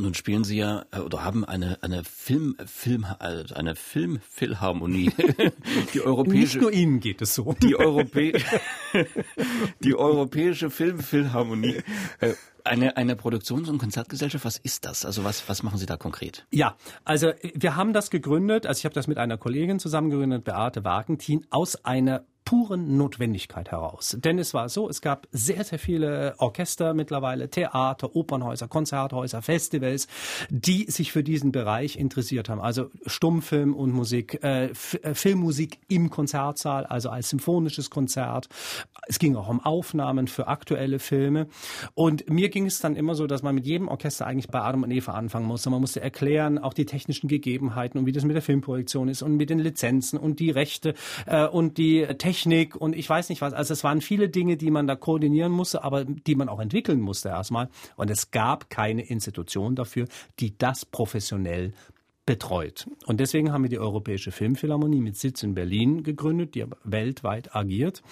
Nun 0.00 0.14
spielen 0.14 0.44
Sie 0.44 0.56
ja 0.56 0.84
äh, 0.92 1.00
oder 1.00 1.24
haben 1.24 1.44
eine 1.44 1.82
eine 1.82 2.04
Film 2.04 2.56
Film 2.66 3.04
also 3.18 3.52
eine 3.56 3.74
Filmphilharmonie. 3.74 5.10
die 5.92 6.00
europäische 6.02 6.58
Nicht 6.58 6.60
nur 6.60 6.72
Ihnen 6.72 7.00
geht 7.00 7.20
es 7.20 7.34
so. 7.34 7.52
Die 7.60 7.74
Europä 7.74 8.32
die 9.80 9.96
europäische 9.96 10.70
Filmphilharmonie. 10.70 11.82
Äh, 12.20 12.34
eine, 12.62 12.96
eine 12.96 13.16
Produktions- 13.16 13.68
und 13.68 13.78
Konzertgesellschaft, 13.78 14.44
was 14.44 14.58
ist 14.58 14.84
das? 14.84 15.04
Also 15.04 15.24
was, 15.24 15.48
was 15.48 15.64
machen 15.64 15.78
Sie 15.78 15.86
da 15.86 15.96
konkret? 15.96 16.46
Ja, 16.52 16.76
also 17.04 17.32
wir 17.54 17.74
haben 17.74 17.92
das 17.92 18.10
gegründet, 18.10 18.66
also 18.66 18.78
ich 18.78 18.84
habe 18.84 18.94
das 18.94 19.08
mit 19.08 19.18
einer 19.18 19.36
Kollegin 19.36 19.80
zusammen 19.80 20.10
gegründet, 20.10 20.44
Beate 20.44 20.84
Wagentin, 20.84 21.46
aus 21.50 21.84
einer 21.84 22.24
puren 22.48 22.96
Notwendigkeit 22.96 23.70
heraus. 23.72 24.16
Denn 24.18 24.38
es 24.38 24.54
war 24.54 24.70
so, 24.70 24.88
es 24.88 25.02
gab 25.02 25.28
sehr, 25.32 25.64
sehr 25.64 25.78
viele 25.78 26.34
Orchester 26.38 26.94
mittlerweile, 26.94 27.50
Theater, 27.50 28.16
Opernhäuser, 28.16 28.68
Konzerthäuser, 28.68 29.42
Festivals, 29.42 30.08
die 30.48 30.90
sich 30.90 31.12
für 31.12 31.22
diesen 31.22 31.52
Bereich 31.52 31.98
interessiert 31.98 32.48
haben. 32.48 32.62
Also 32.62 32.88
Stummfilm 33.04 33.74
und 33.74 33.92
Musik, 33.92 34.42
äh, 34.42 34.68
äh, 34.68 35.14
Filmmusik 35.14 35.78
im 35.88 36.08
Konzertsaal, 36.08 36.86
also 36.86 37.10
als 37.10 37.28
symphonisches 37.28 37.90
Konzert. 37.90 38.48
Es 39.08 39.18
ging 39.18 39.36
auch 39.36 39.48
um 39.48 39.60
Aufnahmen 39.60 40.26
für 40.26 40.48
aktuelle 40.48 41.00
Filme. 41.00 41.48
Und 41.92 42.30
mir 42.30 42.48
ging 42.48 42.64
es 42.64 42.78
dann 42.78 42.96
immer 42.96 43.14
so, 43.14 43.26
dass 43.26 43.42
man 43.42 43.56
mit 43.56 43.66
jedem 43.66 43.88
Orchester 43.88 44.26
eigentlich 44.26 44.48
bei 44.48 44.62
Adam 44.62 44.84
und 44.84 44.90
Eva 44.90 45.12
anfangen 45.12 45.44
musste. 45.44 45.68
Man 45.68 45.82
musste 45.82 46.00
erklären, 46.00 46.56
auch 46.56 46.72
die 46.72 46.86
technischen 46.86 47.28
Gegebenheiten 47.28 47.98
und 47.98 48.06
wie 48.06 48.12
das 48.12 48.24
mit 48.24 48.36
der 48.36 48.42
Filmprojektion 48.42 49.10
ist 49.10 49.20
und 49.20 49.36
mit 49.36 49.50
den 49.50 49.58
Lizenzen 49.58 50.18
und 50.18 50.40
die 50.40 50.50
Rechte 50.50 50.94
äh, 51.26 51.46
und 51.46 51.76
die 51.76 52.06
Technik 52.16 52.37
Technik 52.38 52.76
und 52.76 52.94
ich 52.94 53.08
weiß 53.08 53.28
nicht 53.28 53.42
was. 53.42 53.52
Also 53.52 53.72
es 53.72 53.82
waren 53.82 54.00
viele 54.00 54.28
Dinge, 54.28 54.56
die 54.56 54.70
man 54.70 54.86
da 54.86 54.94
koordinieren 54.94 55.52
musste, 55.52 55.82
aber 55.82 56.04
die 56.04 56.34
man 56.34 56.48
auch 56.48 56.60
entwickeln 56.60 57.00
musste 57.00 57.30
erstmal. 57.30 57.68
Und 57.96 58.10
es 58.10 58.30
gab 58.30 58.70
keine 58.70 59.02
Institution 59.02 59.74
dafür, 59.74 60.06
die 60.38 60.56
das 60.56 60.84
professionell 60.84 61.72
betreut. 62.28 62.86
Und 63.06 63.20
deswegen 63.20 63.52
haben 63.52 63.62
wir 63.62 63.70
die 63.70 63.78
Europäische 63.78 64.32
Filmphilharmonie 64.32 65.00
mit 65.00 65.16
Sitz 65.16 65.42
in 65.42 65.54
Berlin 65.54 66.02
gegründet, 66.02 66.54
die 66.54 66.66
weltweit 66.84 67.56
agiert, 67.56 68.02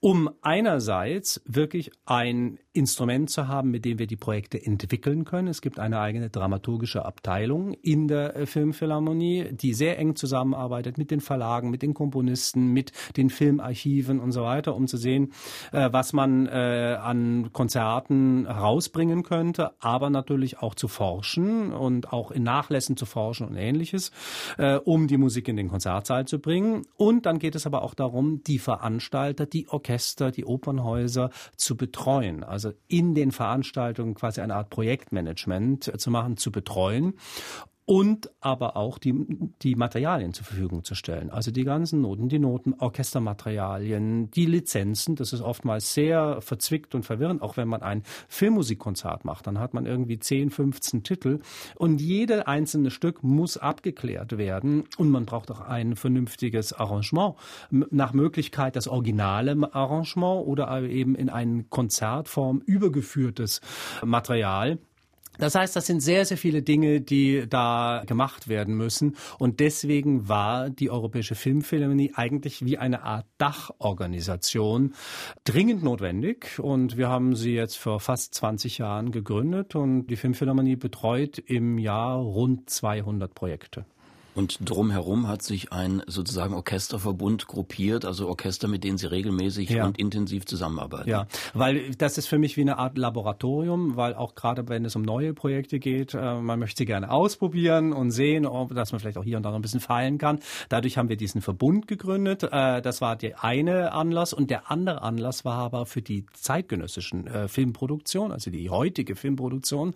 um 0.00 0.30
einerseits 0.40 1.42
wirklich 1.44 1.90
ein 2.06 2.58
Instrument 2.72 3.30
zu 3.30 3.46
haben, 3.46 3.70
mit 3.70 3.84
dem 3.84 3.98
wir 3.98 4.08
die 4.08 4.16
Projekte 4.16 4.60
entwickeln 4.60 5.24
können. 5.24 5.46
Es 5.46 5.60
gibt 5.60 5.78
eine 5.78 6.00
eigene 6.00 6.28
dramaturgische 6.28 7.04
Abteilung 7.04 7.72
in 7.74 8.08
der 8.08 8.34
äh, 8.34 8.46
Filmphilharmonie, 8.46 9.52
die 9.52 9.74
sehr 9.74 9.98
eng 9.98 10.16
zusammenarbeitet 10.16 10.98
mit 10.98 11.12
den 11.12 11.20
Verlagen, 11.20 11.70
mit 11.70 11.82
den 11.82 11.94
Komponisten, 11.94 12.72
mit 12.72 12.92
den 13.16 13.30
Filmarchiven 13.30 14.18
und 14.18 14.32
so 14.32 14.42
weiter, 14.42 14.74
um 14.74 14.88
zu 14.88 14.96
sehen, 14.96 15.32
äh, 15.70 15.90
was 15.92 16.12
man 16.12 16.46
äh, 16.46 16.98
an 17.00 17.50
Konzerten 17.52 18.46
herausbringen 18.46 19.22
könnte, 19.22 19.72
aber 19.80 20.10
natürlich 20.10 20.58
auch 20.58 20.74
zu 20.74 20.88
forschen 20.88 21.72
und 21.72 22.12
auch 22.12 22.32
in 22.32 22.42
Nachlässen 22.42 22.96
zu 22.96 23.06
forschen 23.06 23.33
Austauschen 23.34 23.48
und 23.48 23.56
ähnliches, 23.56 24.10
äh, 24.58 24.76
um 24.76 25.08
die 25.08 25.16
Musik 25.16 25.48
in 25.48 25.56
den 25.56 25.68
Konzertsaal 25.68 26.26
zu 26.26 26.38
bringen. 26.38 26.86
Und 26.96 27.26
dann 27.26 27.38
geht 27.38 27.54
es 27.54 27.66
aber 27.66 27.82
auch 27.82 27.94
darum, 27.94 28.42
die 28.44 28.58
Veranstalter, 28.58 29.46
die 29.46 29.68
Orchester, 29.68 30.30
die 30.30 30.44
Opernhäuser 30.44 31.30
zu 31.56 31.76
betreuen. 31.76 32.44
Also 32.44 32.72
in 32.88 33.14
den 33.14 33.32
Veranstaltungen 33.32 34.14
quasi 34.14 34.40
eine 34.40 34.54
Art 34.54 34.70
Projektmanagement 34.70 36.00
zu 36.00 36.10
machen, 36.10 36.36
zu 36.36 36.52
betreuen 36.52 37.14
und 37.86 38.30
aber 38.40 38.76
auch 38.76 38.98
die, 38.98 39.14
die 39.60 39.74
Materialien 39.74 40.32
zur 40.32 40.46
Verfügung 40.46 40.84
zu 40.84 40.94
stellen. 40.94 41.30
Also 41.30 41.50
die 41.50 41.64
ganzen 41.64 42.00
Noten, 42.00 42.28
die 42.28 42.38
Noten, 42.38 42.74
Orchestermaterialien, 42.74 44.30
die 44.30 44.46
Lizenzen. 44.46 45.16
Das 45.16 45.34
ist 45.34 45.42
oftmals 45.42 45.92
sehr 45.92 46.40
verzwickt 46.40 46.94
und 46.94 47.04
verwirrend. 47.04 47.42
Auch 47.42 47.58
wenn 47.58 47.68
man 47.68 47.82
ein 47.82 48.02
Filmmusikkonzert 48.28 49.26
macht, 49.26 49.46
dann 49.46 49.58
hat 49.58 49.74
man 49.74 49.84
irgendwie 49.84 50.18
10, 50.18 50.50
15 50.50 51.02
Titel 51.02 51.40
und 51.76 52.00
jede 52.00 52.46
einzelne 52.46 52.90
Stück 52.90 53.22
muss 53.22 53.58
abgeklärt 53.58 54.38
werden 54.38 54.84
und 54.96 55.10
man 55.10 55.26
braucht 55.26 55.50
auch 55.50 55.60
ein 55.60 55.96
vernünftiges 55.96 56.72
Arrangement. 56.72 57.34
Nach 57.70 58.14
Möglichkeit 58.14 58.76
das 58.76 58.88
originale 58.88 59.56
Arrangement 59.74 60.46
oder 60.46 60.82
eben 60.82 61.14
in 61.14 61.28
eine 61.28 61.64
Konzertform 61.64 62.62
übergeführtes 62.64 63.60
Material. 64.02 64.78
Das 65.38 65.54
heißt, 65.54 65.74
das 65.74 65.86
sind 65.86 66.00
sehr, 66.00 66.24
sehr 66.24 66.36
viele 66.36 66.62
Dinge, 66.62 67.00
die 67.00 67.46
da 67.48 68.04
gemacht 68.06 68.48
werden 68.48 68.76
müssen. 68.76 69.16
Und 69.38 69.60
deswegen 69.60 70.28
war 70.28 70.70
die 70.70 70.90
Europäische 70.90 71.34
Filmphilharmonie 71.34 72.12
eigentlich 72.14 72.64
wie 72.64 72.78
eine 72.78 73.02
Art 73.02 73.26
Dachorganisation 73.38 74.94
dringend 75.44 75.82
notwendig. 75.82 76.58
Und 76.58 76.96
wir 76.96 77.08
haben 77.08 77.34
sie 77.34 77.54
jetzt 77.54 77.76
vor 77.76 78.00
fast 78.00 78.34
20 78.34 78.78
Jahren 78.78 79.10
gegründet 79.10 79.74
und 79.74 80.06
die 80.06 80.16
Filmphilharmonie 80.16 80.76
betreut 80.76 81.38
im 81.38 81.78
Jahr 81.78 82.16
rund 82.16 82.70
200 82.70 83.34
Projekte. 83.34 83.86
Und 84.34 84.58
drumherum 84.68 85.28
hat 85.28 85.42
sich 85.42 85.72
ein 85.72 86.02
sozusagen 86.06 86.54
Orchesterverbund 86.54 87.46
gruppiert, 87.46 88.04
also 88.04 88.28
Orchester, 88.28 88.68
mit 88.68 88.82
denen 88.82 88.98
Sie 88.98 89.10
regelmäßig 89.10 89.70
ja. 89.70 89.86
und 89.86 89.98
intensiv 89.98 90.44
zusammenarbeiten. 90.46 91.08
Ja, 91.08 91.26
weil 91.52 91.92
das 91.92 92.18
ist 92.18 92.26
für 92.26 92.38
mich 92.38 92.56
wie 92.56 92.62
eine 92.62 92.78
Art 92.78 92.98
Laboratorium, 92.98 93.96
weil 93.96 94.14
auch 94.14 94.34
gerade 94.34 94.68
wenn 94.68 94.84
es 94.84 94.96
um 94.96 95.02
neue 95.02 95.34
Projekte 95.34 95.78
geht, 95.78 96.14
äh, 96.14 96.40
man 96.40 96.58
möchte 96.58 96.78
sie 96.78 96.86
gerne 96.86 97.10
ausprobieren 97.10 97.92
und 97.92 98.10
sehen, 98.10 98.46
ob, 98.46 98.74
dass 98.74 98.92
man 98.92 99.00
vielleicht 99.00 99.18
auch 99.18 99.24
hier 99.24 99.36
und 99.36 99.44
da 99.44 99.50
noch 99.50 99.58
ein 99.58 99.62
bisschen 99.62 99.80
feilen 99.80 100.18
kann. 100.18 100.40
Dadurch 100.68 100.98
haben 100.98 101.08
wir 101.08 101.16
diesen 101.16 101.40
Verbund 101.40 101.86
gegründet. 101.86 102.42
Äh, 102.42 102.82
das 102.82 103.00
war 103.00 103.16
der 103.16 103.44
eine 103.44 103.92
Anlass 103.92 104.32
und 104.32 104.50
der 104.50 104.70
andere 104.70 105.02
Anlass 105.02 105.44
war 105.44 105.58
aber 105.58 105.86
für 105.86 106.02
die 106.02 106.26
zeitgenössischen 106.32 107.26
äh, 107.26 107.48
Filmproduktion, 107.48 108.32
also 108.32 108.50
die 108.50 108.70
heutige 108.70 109.14
Filmproduktion, 109.14 109.94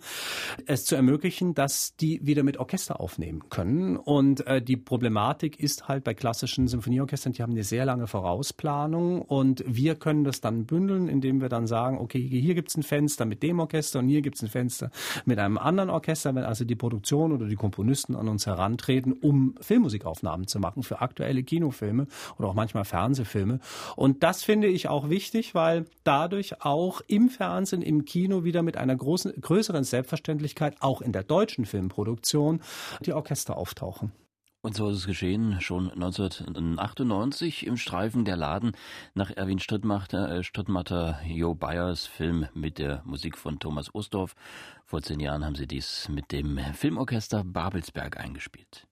es 0.65 0.85
zu 0.85 0.95
ermöglichen, 0.95 1.53
dass 1.53 1.95
die 1.97 2.25
wieder 2.25 2.43
mit 2.43 2.57
Orchester 2.57 2.99
aufnehmen 2.99 3.49
können 3.49 3.97
und 3.97 4.28
und 4.29 4.45
äh, 4.45 4.61
die 4.61 4.77
Problematik 4.77 5.59
ist 5.59 5.87
halt 5.87 6.03
bei 6.03 6.13
klassischen 6.13 6.67
Symphonieorchestern, 6.67 7.33
die 7.33 7.41
haben 7.41 7.53
eine 7.53 7.63
sehr 7.63 7.83
lange 7.85 8.05
Vorausplanung 8.05 9.23
und 9.23 9.63
wir 9.65 9.95
können 9.95 10.23
das 10.23 10.39
dann 10.39 10.67
bündeln, 10.67 11.07
indem 11.07 11.41
wir 11.41 11.49
dann 11.49 11.65
sagen, 11.65 11.97
okay, 11.97 12.19
hier 12.21 12.53
gibt's 12.53 12.77
ein 12.77 12.83
Fenster 12.83 13.25
mit 13.25 13.41
dem 13.41 13.59
Orchester 13.59 13.97
und 13.97 14.07
hier 14.07 14.21
gibt's 14.21 14.43
ein 14.43 14.47
Fenster 14.47 14.91
mit 15.25 15.39
einem 15.39 15.57
anderen 15.57 15.89
Orchester, 15.89 16.35
wenn 16.35 16.43
also 16.43 16.63
die 16.63 16.75
Produktion 16.75 17.31
oder 17.31 17.47
die 17.47 17.55
Komponisten 17.55 18.15
an 18.15 18.27
uns 18.27 18.45
herantreten, 18.45 19.13
um 19.13 19.55
Filmmusikaufnahmen 19.61 20.45
zu 20.45 20.59
machen 20.59 20.83
für 20.83 21.01
aktuelle 21.01 21.41
Kinofilme 21.41 22.05
oder 22.37 22.49
auch 22.49 22.53
manchmal 22.53 22.85
Fernsehfilme. 22.85 23.59
Und 23.95 24.21
das 24.21 24.43
finde 24.43 24.67
ich 24.67 24.89
auch 24.89 25.09
wichtig, 25.09 25.55
weil 25.55 25.85
dadurch 26.03 26.63
auch 26.63 27.01
im 27.07 27.29
Fernsehen, 27.29 27.81
im 27.81 28.05
Kino 28.05 28.43
wieder 28.43 28.61
mit 28.61 28.77
einer 28.77 28.95
großen, 28.95 29.33
größeren 29.41 29.83
Selbstverständlichkeit, 29.83 30.75
auch 30.81 31.01
in 31.01 31.13
der 31.13 31.23
deutschen 31.23 31.65
Filmproduktion, 31.65 32.61
die 33.03 33.13
Orchester 33.13 33.57
auftauchen. 33.57 34.11
Und 34.61 34.75
so 34.75 34.89
ist 34.89 34.97
es 34.97 35.07
geschehen, 35.07 35.61
schon 35.61 35.89
1998 35.89 37.65
im 37.65 37.77
Streifen 37.77 38.25
der 38.25 38.35
Laden 38.35 38.73
nach 39.13 39.31
Erwin 39.31 39.59
Strittmatter, 39.59 40.29
äh, 40.31 40.43
Strittmatter 40.43 41.21
Jo 41.25 41.55
Bayers 41.55 42.07
Film 42.07 42.45
mit 42.53 42.77
der 42.77 43.01
Musik 43.05 43.37
von 43.37 43.59
Thomas 43.59 43.95
Osdorf. 43.95 44.35
Vor 44.83 45.01
zehn 45.01 45.21
Jahren 45.21 45.45
haben 45.45 45.55
sie 45.55 45.67
dies 45.67 46.09
mit 46.09 46.33
dem 46.33 46.57
Filmorchester 46.73 47.45
Babelsberg 47.45 48.17
eingespielt. 48.17 48.88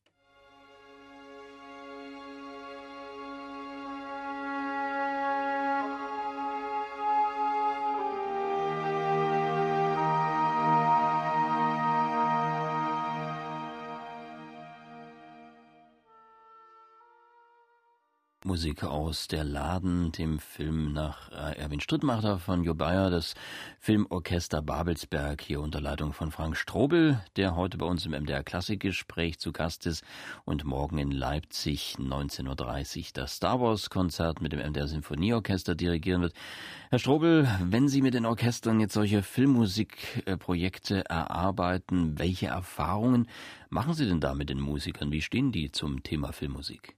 Musik 18.48 18.86
aus 18.86 19.28
der 19.28 19.44
Laden, 19.44 20.14
dem 20.14 20.40
Film 20.40 20.94
nach 20.94 21.30
äh, 21.34 21.60
Erwin 21.60 21.82
Strittmacher 21.82 22.40
von 22.40 22.64
Jo 22.64 22.74
Bayer, 22.74 23.10
das 23.10 23.34
Filmorchester 23.82 24.62
Babelsberg, 24.62 25.42
hier 25.42 25.60
unter 25.60 25.82
Leitung 25.82 26.14
von 26.14 26.32
Frank 26.32 26.56
Strobel, 26.56 27.22
der 27.36 27.58
heute 27.58 27.78
bei 27.78 27.86
uns 27.86 28.06
im 28.06 28.14
MDR 28.14 28.44
Klassikgespräch 28.44 29.38
zu 29.38 29.52
Gast 29.52 29.86
ist 29.86 30.02
und 30.46 30.64
morgen 30.64 30.98
in 30.98 31.12
Leipzig 31.12 31.98
19.30 32.00 32.98
Uhr 32.98 33.06
das 33.16 33.36
Star 33.36 33.60
Wars 33.60 33.90
Konzert 33.90 34.42
mit 34.42 34.54
dem 34.54 34.62
MDR 34.62 34.88
Sinfonieorchester 34.88 35.76
dirigieren 35.76 36.22
wird. 36.22 36.34
Herr 36.90 37.00
Strobel, 37.00 37.50
wenn 37.66 37.90
Sie 37.90 38.02
mit 38.02 38.14
den 38.14 38.26
Orchestern 38.26 38.80
jetzt 38.80 38.94
solche 38.94 39.24
Filmmusikprojekte 39.24 41.04
erarbeiten, 41.10 42.18
welche 42.18 42.48
Erfahrungen 42.48 43.28
machen 43.70 43.94
Sie 43.94 44.08
denn 44.08 44.22
da 44.22 44.34
mit 44.34 44.50
den 44.50 44.62
Musikern? 44.62 45.12
Wie 45.12 45.22
stehen 45.22 45.52
die 45.52 45.70
zum 45.70 46.02
Thema 46.02 46.32
Filmmusik? 46.32 46.97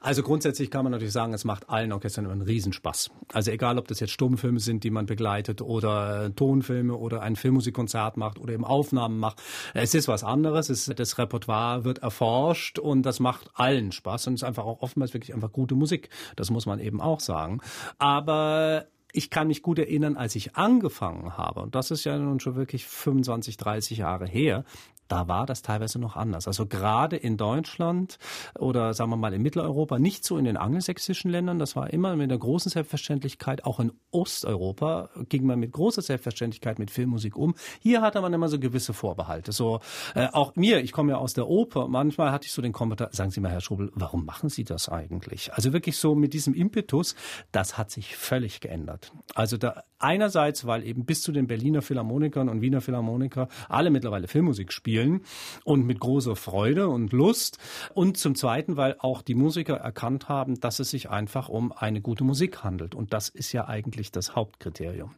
Also 0.00 0.22
grundsätzlich 0.22 0.70
kann 0.70 0.84
man 0.84 0.92
natürlich 0.92 1.12
sagen, 1.12 1.34
es 1.34 1.44
macht 1.44 1.68
allen 1.68 1.92
Orchestern 1.92 2.26
einen 2.26 2.42
Riesenspaß. 2.42 3.10
Also 3.32 3.50
egal, 3.50 3.78
ob 3.78 3.88
das 3.88 4.00
jetzt 4.00 4.12
Stummfilme 4.12 4.60
sind, 4.60 4.84
die 4.84 4.90
man 4.90 5.06
begleitet 5.06 5.60
oder 5.60 6.34
Tonfilme 6.34 6.94
oder 6.94 7.22
ein 7.22 7.36
Filmmusikkonzert 7.36 8.16
macht 8.16 8.38
oder 8.38 8.52
eben 8.52 8.64
Aufnahmen 8.64 9.18
macht. 9.18 9.42
Es 9.74 9.94
ist 9.94 10.08
was 10.08 10.24
anderes. 10.24 10.70
Es, 10.70 10.86
das 10.86 11.18
Repertoire 11.18 11.84
wird 11.84 11.98
erforscht 11.98 12.78
und 12.78 13.02
das 13.02 13.20
macht 13.20 13.50
allen 13.54 13.92
Spaß 13.92 14.28
und 14.28 14.34
ist 14.34 14.44
einfach 14.44 14.64
auch 14.64 14.82
oftmals 14.82 15.14
wirklich 15.14 15.34
einfach 15.34 15.52
gute 15.52 15.74
Musik. 15.74 16.10
Das 16.36 16.50
muss 16.50 16.66
man 16.66 16.78
eben 16.80 17.00
auch 17.00 17.20
sagen. 17.20 17.60
Aber 17.98 18.86
ich 19.12 19.30
kann 19.30 19.48
mich 19.48 19.62
gut 19.62 19.78
erinnern, 19.78 20.16
als 20.16 20.34
ich 20.36 20.56
angefangen 20.56 21.36
habe, 21.36 21.60
und 21.60 21.74
das 21.74 21.90
ist 21.90 22.04
ja 22.04 22.18
nun 22.18 22.38
schon 22.38 22.54
wirklich 22.54 22.86
25, 22.86 23.56
30 23.56 23.98
Jahre 23.98 24.26
her, 24.26 24.64
da 25.08 25.28
war 25.28 25.46
das 25.46 25.62
teilweise 25.62 25.98
noch 25.98 26.16
anders. 26.16 26.46
Also 26.46 26.66
gerade 26.66 27.16
in 27.16 27.36
Deutschland 27.36 28.18
oder 28.58 28.94
sagen 28.94 29.10
wir 29.10 29.16
mal 29.16 29.34
in 29.34 29.42
Mitteleuropa, 29.42 29.98
nicht 29.98 30.24
so 30.24 30.36
in 30.38 30.44
den 30.44 30.56
angelsächsischen 30.56 31.30
Ländern, 31.30 31.58
das 31.58 31.76
war 31.76 31.92
immer 31.92 32.16
mit 32.16 32.30
einer 32.30 32.38
großen 32.38 32.70
Selbstverständlichkeit, 32.70 33.64
auch 33.64 33.80
in 33.80 33.92
Osteuropa 34.10 35.10
ging 35.28 35.46
man 35.46 35.58
mit 35.58 35.72
großer 35.72 36.02
Selbstverständlichkeit 36.02 36.78
mit 36.78 36.90
Filmmusik 36.90 37.36
um. 37.36 37.54
Hier 37.80 38.02
hatte 38.02 38.20
man 38.20 38.32
immer 38.32 38.48
so 38.48 38.58
gewisse 38.58 38.92
Vorbehalte. 38.92 39.52
So 39.52 39.80
äh, 40.14 40.28
auch 40.32 40.56
mir, 40.56 40.80
ich 40.80 40.92
komme 40.92 41.12
ja 41.12 41.18
aus 41.18 41.34
der 41.34 41.48
Oper, 41.48 41.88
manchmal 41.88 42.32
hatte 42.32 42.46
ich 42.46 42.52
so 42.52 42.62
den 42.62 42.72
Kommentar, 42.72 43.10
sagen 43.12 43.30
Sie 43.30 43.40
mal, 43.40 43.50
Herr 43.50 43.60
Schobel, 43.60 43.90
warum 43.94 44.24
machen 44.24 44.48
Sie 44.48 44.64
das 44.64 44.88
eigentlich? 44.88 45.52
Also 45.54 45.72
wirklich 45.72 45.98
so 45.98 46.14
mit 46.14 46.32
diesem 46.32 46.54
Impetus, 46.54 47.14
das 47.52 47.78
hat 47.78 47.90
sich 47.90 48.16
völlig 48.16 48.60
geändert. 48.60 49.12
Also 49.34 49.56
da 49.56 49.84
einerseits, 49.98 50.66
weil 50.66 50.84
eben 50.84 51.04
bis 51.04 51.22
zu 51.22 51.32
den 51.32 51.46
Berliner 51.46 51.82
Philharmonikern 51.82 52.48
und 52.48 52.60
Wiener 52.60 52.80
Philharmoniker 52.80 53.48
alle 53.68 53.90
mittlerweile 53.90 54.28
Filmmusik 54.28 54.72
spielen, 54.72 54.95
spielen 54.96 55.22
und 55.64 55.86
mit 55.86 56.00
großer 56.00 56.36
Freude 56.36 56.88
und 56.88 57.12
Lust. 57.12 57.58
Und 57.94 58.16
zum 58.16 58.34
Zweiten, 58.34 58.76
weil 58.76 58.96
auch 58.98 59.22
die 59.22 59.34
Musiker 59.34 59.76
erkannt 59.76 60.28
haben, 60.28 60.58
dass 60.60 60.78
es 60.78 60.90
sich 60.90 61.10
einfach 61.10 61.48
um 61.48 61.72
eine 61.72 62.00
gute 62.00 62.24
Musik 62.24 62.64
handelt. 62.64 62.94
Und 62.94 63.12
das 63.12 63.28
ist 63.28 63.52
ja 63.52 63.68
eigentlich 63.68 64.10
das 64.10 64.34
Hauptkriterium. 64.34 65.14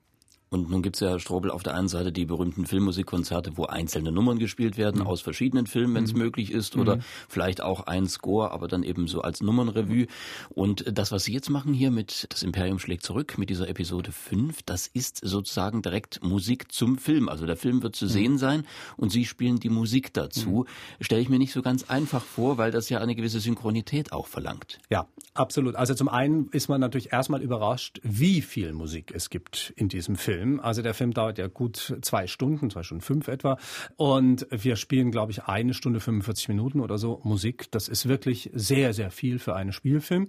Und 0.51 0.71
nun 0.71 0.83
gibt's 0.83 1.01
ja, 1.01 1.19
Strobel, 1.19 1.51
auf 1.51 1.63
der 1.63 1.75
einen 1.75 1.89
Seite 1.89 2.13
die 2.13 2.25
berühmten 2.25 2.67
Filmmusikkonzerte, 2.67 3.57
wo 3.57 3.65
einzelne 3.65 4.13
Nummern 4.13 4.39
gespielt 4.39 4.79
werden 4.79 5.03
mhm. 5.03 5.07
aus 5.07 5.21
verschiedenen 5.21 5.67
Filmen, 5.67 5.95
wenn 5.95 6.05
es 6.05 6.15
mhm. 6.15 6.21
möglich 6.21 6.53
ist, 6.53 6.77
oder 6.77 6.97
mhm. 6.97 7.03
vielleicht 7.29 7.61
auch 7.61 7.87
ein 7.87 8.07
Score, 8.07 8.51
aber 8.53 8.69
dann 8.69 8.83
eben 8.83 9.09
so 9.09 9.21
als 9.21 9.43
Nummernrevue. 9.43 10.07
Und 10.49 10.85
das, 10.97 11.13
was 11.13 11.25
Sie 11.25 11.33
jetzt 11.33 11.51
machen 11.51 11.75
hier 11.75 11.91
mit 11.91 12.27
Das 12.31 12.43
Imperium 12.43 12.79
schlägt 12.79 13.03
zurück, 13.03 13.37
mit 13.37 13.51
dieser 13.51 13.69
Episode 13.69 14.13
5, 14.13 14.63
das 14.63 14.87
ist 14.87 15.21
sozusagen 15.23 15.83
direkt 15.83 16.23
Musik 16.23 16.73
zum 16.73 16.97
Film. 16.97 17.29
Also 17.29 17.45
der 17.45 17.57
Film 17.57 17.83
wird 17.83 17.95
zu 17.95 18.07
mhm. 18.07 18.11
sehen 18.11 18.39
sein 18.39 18.65
und 18.97 19.11
Sie 19.11 19.27
spielen 19.27 19.59
die 19.59 19.71
Musik 19.71 20.15
dazu. 20.15 20.67
Mhm. 20.99 21.05
Stelle 21.05 21.21
ich 21.21 21.29
mir 21.29 21.39
nicht 21.39 21.53
so 21.53 21.63
ganz 21.63 21.85
einfach 21.91 22.25
vor, 22.25 22.57
weil 22.59 22.71
das 22.71 22.89
ja 22.89 23.01
eine 23.01 23.15
gewisse 23.15 23.41
Synchronität 23.41 24.13
auch 24.13 24.27
verlangt. 24.27 24.79
Ja, 24.89 25.07
absolut. 25.35 25.77
Also 25.77 25.95
zum 25.95 26.09
einen 26.09 26.49
ist 26.53 26.69
man 26.69 26.81
natürlich 26.81 27.13
erstmal 27.13 27.43
überrascht, 27.43 28.01
wie 28.03 28.41
viel 28.41 28.73
Musik 28.73 29.13
es 29.15 29.29
gibt 29.29 29.73
in 29.77 29.89
diesem 29.89 30.17
Film. 30.17 30.38
Film. 30.39 30.61
Also 30.61 30.83
der 30.83 30.95
Film 30.95 31.13
dauert 31.13 31.39
ja 31.39 31.49
gut 31.49 31.97
zwei 32.03 32.29
Stunden, 32.29 32.71
zwei 32.71 32.85
Stunden 32.85 33.03
fünf 33.03 33.27
etwa. 33.27 33.59
Und 33.97 34.47
wir 34.51 34.77
spielen, 34.77 35.11
glaube 35.11 35.33
ich, 35.33 35.45
eine 35.45 35.75
Stunde 35.75 35.99
45 35.99 36.49
Minuten 36.49 36.81
oder 36.81 36.97
so 36.97 37.21
Musik. 37.25 37.71
Das 37.73 37.89
ist 37.89 38.09
wirklich 38.09 38.51
sehr, 38.55 38.95
sehr 38.95 39.11
viel 39.11 39.41
für 39.41 39.57
einen 39.57 39.73
Spielfilm. 39.73 40.29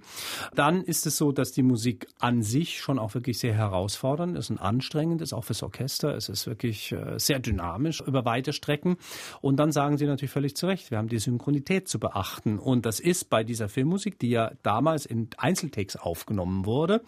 Dann 0.56 0.82
ist 0.82 1.06
es 1.06 1.18
so, 1.18 1.32
dass 1.32 1.52
die 1.52 1.62
Musik 1.62 2.08
an 2.20 2.42
sich 2.42 2.80
schon 2.80 2.98
auch 2.98 3.14
wirklich 3.14 3.38
sehr 3.38 3.54
herausfordernd 3.54 4.36
ist 4.36 4.50
und 4.50 4.58
anstrengend 4.58 5.22
ist, 5.22 5.34
auch 5.34 5.44
fürs 5.44 5.62
Orchester. 5.62 6.16
Es 6.16 6.28
ist 6.28 6.48
wirklich 6.48 6.92
äh, 6.92 7.20
sehr 7.20 7.40
dynamisch 7.40 8.02
über 8.02 8.26
weite 8.26 8.52
Strecken. 8.52 8.98
Und 9.42 9.58
dann 9.58 9.72
sagen 9.72 9.98
Sie 9.98 10.08
natürlich 10.08 10.32
völlig 10.32 10.56
zu 10.56 10.66
Recht, 10.66 10.90
wir 10.90 10.98
haben 10.98 11.10
die 11.10 11.20
Synchronität 11.20 11.88
zu 11.88 12.00
beachten. 12.00 12.58
Und 12.58 12.88
das 12.88 13.00
ist 13.00 13.30
bei 13.30 13.44
dieser 13.44 13.70
Filmmusik, 13.70 14.18
die 14.18 14.30
ja 14.30 14.52
damals 14.64 15.06
in 15.06 15.30
Einzeltakes 15.38 15.98
aufgenommen 15.98 16.66
wurde, 16.66 17.02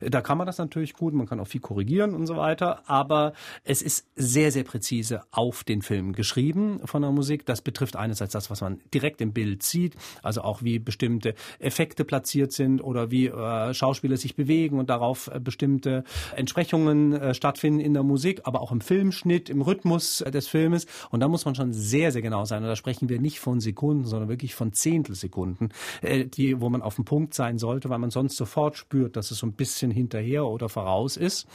da 0.00 0.20
kann 0.20 0.36
man 0.36 0.46
das 0.46 0.58
natürlich 0.58 0.92
gut, 0.92 1.14
man 1.14 1.26
kann 1.26 1.40
auch 1.40 1.46
viel 1.46 1.62
korrigieren 1.62 2.14
und 2.14 2.26
so 2.26 2.36
weiter 2.36 2.41
weiter. 2.42 2.82
Aber 2.86 3.32
es 3.64 3.80
ist 3.80 4.06
sehr, 4.16 4.52
sehr 4.52 4.64
präzise 4.64 5.22
auf 5.30 5.64
den 5.64 5.80
Film 5.80 6.12
geschrieben 6.12 6.80
von 6.84 7.00
der 7.00 7.10
Musik. 7.10 7.46
Das 7.46 7.62
betrifft 7.62 7.96
einerseits 7.96 8.32
das, 8.32 8.50
was 8.50 8.60
man 8.60 8.80
direkt 8.92 9.20
im 9.20 9.32
Bild 9.32 9.62
sieht, 9.62 9.94
also 10.22 10.42
auch 10.42 10.62
wie 10.62 10.78
bestimmte 10.78 11.34
Effekte 11.58 12.04
platziert 12.04 12.52
sind 12.52 12.82
oder 12.82 13.10
wie 13.10 13.28
äh, 13.28 13.72
Schauspieler 13.72 14.16
sich 14.16 14.36
bewegen 14.36 14.78
und 14.78 14.90
darauf 14.90 15.28
äh, 15.28 15.40
bestimmte 15.40 16.04
Entsprechungen 16.36 17.12
äh, 17.12 17.34
stattfinden 17.34 17.80
in 17.80 17.94
der 17.94 18.02
Musik, 18.02 18.42
aber 18.44 18.60
auch 18.60 18.72
im 18.72 18.80
Filmschnitt, 18.80 19.48
im 19.48 19.62
Rhythmus 19.62 20.20
äh, 20.20 20.30
des 20.30 20.48
Filmes. 20.48 20.86
Und 21.10 21.20
da 21.20 21.28
muss 21.28 21.44
man 21.44 21.54
schon 21.54 21.72
sehr, 21.72 22.12
sehr 22.12 22.22
genau 22.22 22.44
sein. 22.44 22.62
Und 22.62 22.68
da 22.68 22.76
sprechen 22.76 23.08
wir 23.08 23.20
nicht 23.20 23.40
von 23.40 23.60
Sekunden, 23.60 24.04
sondern 24.04 24.28
wirklich 24.28 24.54
von 24.54 24.72
Zehntelsekunden, 24.72 25.72
äh, 26.02 26.24
die, 26.24 26.60
wo 26.60 26.68
man 26.68 26.82
auf 26.82 26.96
dem 26.96 27.04
Punkt 27.04 27.34
sein 27.34 27.58
sollte, 27.58 27.88
weil 27.88 27.98
man 27.98 28.10
sonst 28.10 28.36
sofort 28.36 28.76
spürt, 28.76 29.16
dass 29.16 29.30
es 29.30 29.38
so 29.38 29.46
ein 29.46 29.52
bisschen 29.52 29.90
hinterher 29.90 30.46
oder 30.46 30.68
voraus 30.68 31.16
ist. 31.16 31.46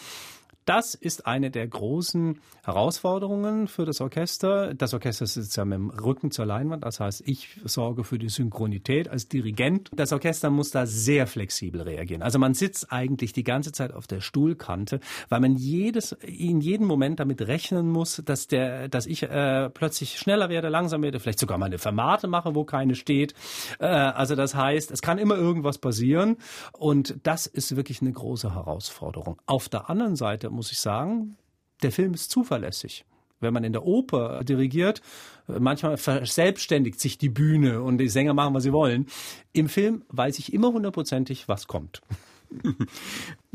Das 0.68 0.96
ist 0.96 1.26
eine 1.26 1.50
der 1.50 1.66
großen 1.66 2.42
Herausforderungen 2.62 3.70
für 3.70 3.86
das 3.86 4.02
Orchester. 4.02 4.74
Das 4.74 4.94
Orchester 4.94 5.26
sitzt 5.26 5.56
ja 5.56 5.64
mit 5.64 5.78
dem 5.78 5.90
Rücken 5.92 6.30
zur 6.30 6.46
Leinwand, 6.46 6.84
das 6.84 7.00
heißt, 7.00 7.24
ich 7.26 7.62
sorge 7.64 8.04
für 8.04 8.20
die 8.20 8.28
Synchronität 8.28 9.08
als 9.08 9.30
Dirigent. 9.30 9.90
Das 9.96 10.12
Orchester 10.12 10.50
muss 10.50 10.72
da 10.72 10.86
sehr 10.86 11.26
flexibel 11.26 11.84
reagieren. 11.84 12.22
Also 12.22 12.38
man 12.38 12.54
sitzt 12.54 12.92
eigentlich 12.92 13.32
die 13.32 13.46
ganze 13.46 13.72
Zeit 13.72 13.94
auf 13.94 14.08
der 14.08 14.20
Stuhlkante, 14.20 15.00
weil 15.30 15.40
man 15.40 15.56
jedes, 15.56 16.12
in 16.12 16.60
jedem 16.60 16.86
Moment 16.86 17.22
damit 17.22 17.42
rechnen 17.44 17.90
muss, 17.90 18.22
dass 18.26 18.48
der, 18.48 18.90
dass 18.90 19.06
ich 19.06 19.24
äh, 19.24 19.70
plötzlich 19.70 20.20
schneller 20.20 20.50
werde, 20.50 20.68
langsam 20.68 21.02
werde, 21.02 21.22
vielleicht 21.22 21.40
sogar 21.40 21.58
mal 21.58 21.68
eine 21.68 21.78
Fermate 21.78 22.28
mache, 22.28 22.56
wo 22.56 22.66
keine 22.66 22.96
steht. 22.96 23.36
Äh, 23.80 23.86
also 23.86 24.36
das 24.36 24.54
heißt, 24.54 24.92
es 24.92 25.02
kann 25.02 25.18
immer 25.18 25.38
irgendwas 25.38 25.78
passieren 25.78 26.36
und 26.74 27.16
das 27.24 27.48
ist 27.48 27.78
wirklich 27.78 28.02
eine 28.02 28.12
große 28.12 28.54
Herausforderung. 28.54 29.42
Auf 29.46 29.70
der 29.70 29.90
anderen 29.90 30.18
Seite 30.18 30.57
muss 30.58 30.72
ich 30.72 30.80
sagen, 30.80 31.38
der 31.82 31.92
Film 31.92 32.14
ist 32.14 32.30
zuverlässig. 32.32 33.06
Wenn 33.40 33.54
man 33.54 33.64
in 33.64 33.72
der 33.72 33.86
Oper 33.86 34.44
dirigiert, 34.44 35.02
manchmal 35.48 35.98
verselbstständigt 35.98 37.00
sich 37.00 37.18
die 37.18 37.30
Bühne 37.30 37.84
und 37.84 38.00
die 38.00 38.10
Sänger 38.10 38.34
machen, 38.34 38.56
was 38.56 38.64
sie 38.64 38.74
wollen. 38.74 39.06
Im 39.54 39.70
Film 39.70 40.04
weiß 40.10 40.40
ich 40.40 40.54
immer 40.54 40.74
hundertprozentig, 40.74 41.48
was 41.48 41.68
kommt. 41.68 42.02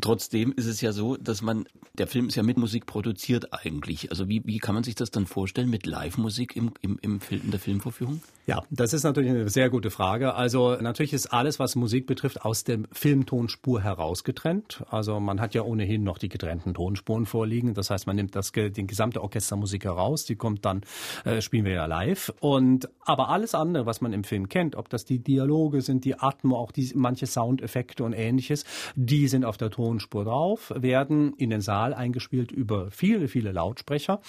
Trotzdem 0.01 0.53
ist 0.57 0.67
es 0.67 0.81
ja 0.81 0.93
so, 0.93 1.17
dass 1.17 1.43
man, 1.43 1.67
der 1.99 2.07
Film 2.07 2.29
ist 2.29 2.37
ja 2.37 2.43
mit 2.43 2.57
Musik 2.57 2.87
produziert 2.87 3.53
eigentlich. 3.53 4.11
Also 4.11 4.29
wie, 4.29 4.43
wie 4.45 4.59
kann 4.59 4.75
man 4.75 4.85
sich 4.85 4.95
das 4.95 5.11
dann 5.11 5.27
vorstellen 5.27 5.69
mit 5.69 5.87
Live-Musik 5.87 6.57
im, 6.57 6.73
im, 6.81 6.99
im 7.03 7.21
Film, 7.21 7.43
in 7.45 7.51
der 7.51 7.61
Filmvorführung? 7.61 8.23
Ja, 8.47 8.63
das 8.71 8.93
ist 8.95 9.05
natürlich 9.05 9.31
eine 9.31 9.49
sehr 9.49 9.71
gute 9.71 9.91
Frage. 9.91 10.35
Also 10.35 10.77
natürlich 10.81 11.13
ist 11.13 11.27
alles, 11.27 11.59
was 11.59 11.77
Musik 11.77 12.07
betrifft, 12.07 12.45
aus 12.45 12.65
der 12.65 12.81
Filmtonspur 12.91 13.83
herausgetrennt. 13.83 14.83
Also 14.91 15.21
man 15.21 15.41
hat 15.41 15.55
ja 15.55 15.63
ohnehin 15.63 16.03
noch 16.03 16.19
die 16.19 16.29
getrennten 16.29 16.75
Tonspuren 16.75 17.27
vorliegen. 17.27 17.75
Das 17.75 17.91
heißt, 17.91 18.07
man 18.07 18.17
nimmt 18.17 18.35
das, 18.35 18.51
die 18.51 18.87
gesamte 18.87 19.23
Orchestermusik 19.23 19.85
heraus, 19.85 20.25
die 20.25 20.37
kommt 20.37 20.65
dann, 20.65 20.81
äh, 21.25 21.41
spielen 21.43 21.67
wir 21.67 21.75
ja 21.75 21.87
live. 21.87 22.33
Und 22.41 22.89
aber 23.05 23.29
alles 23.29 23.55
andere, 23.55 23.87
was 23.87 24.01
man 24.01 24.13
im 24.13 24.25
Film 24.25 24.49
kennt, 24.49 24.75
ob 24.75 24.89
das 24.89 25.05
die 25.05 25.19
Dialoge 25.19 25.83
sind, 25.83 26.05
die 26.05 26.19
Atmo, 26.19 26.57
auch 26.57 26.73
die 26.73 26.91
manche 26.95 27.27
Soundeffekte 27.27 28.03
und 28.03 28.15
ähnliches, 28.15 28.65
die 28.97 29.29
sind 29.29 29.45
auf 29.45 29.59
der 29.59 29.71
Tonspur 29.71 29.82
drauf, 30.25 30.73
werden 30.77 31.35
in 31.37 31.51
den 31.51 31.61
Saal 31.61 31.95
eingespielt 31.95 32.53
über 32.53 32.91
viele, 32.91 33.29
viele 33.29 33.53
Lautsprecher. 33.53 34.21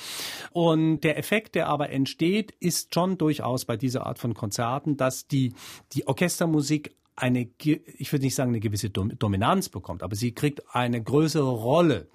Und 0.51 1.01
der 1.01 1.17
Effekt, 1.17 1.55
der 1.55 1.67
aber 1.67 1.89
entsteht, 1.89 2.53
ist 2.59 2.93
schon 2.93 3.17
durchaus 3.17 3.65
bei 3.65 3.77
dieser 3.77 4.05
Art 4.05 4.19
von 4.19 4.33
Konzerten, 4.33 4.97
dass 4.97 5.27
die, 5.27 5.53
die 5.93 6.07
Orchestermusik 6.07 6.95
eine, 7.15 7.47
ich 7.59 8.11
würde 8.11 8.25
nicht 8.25 8.35
sagen 8.35 8.49
eine 8.49 8.59
gewisse 8.59 8.89
Dominanz 8.89 9.69
bekommt, 9.69 10.01
aber 10.03 10.15
sie 10.15 10.33
kriegt 10.33 10.75
eine 10.75 11.01
größere 11.01 11.49
Rolle 11.49 12.07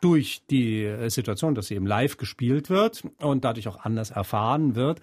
durch 0.00 0.42
die 0.50 0.84
äh, 0.84 1.08
Situation, 1.10 1.54
dass 1.54 1.66
sie 1.68 1.74
eben 1.74 1.86
live 1.86 2.16
gespielt 2.16 2.70
wird 2.70 3.02
und 3.20 3.44
dadurch 3.44 3.66
auch 3.68 3.84
anders 3.84 4.10
erfahren 4.10 4.76
wird. 4.76 5.00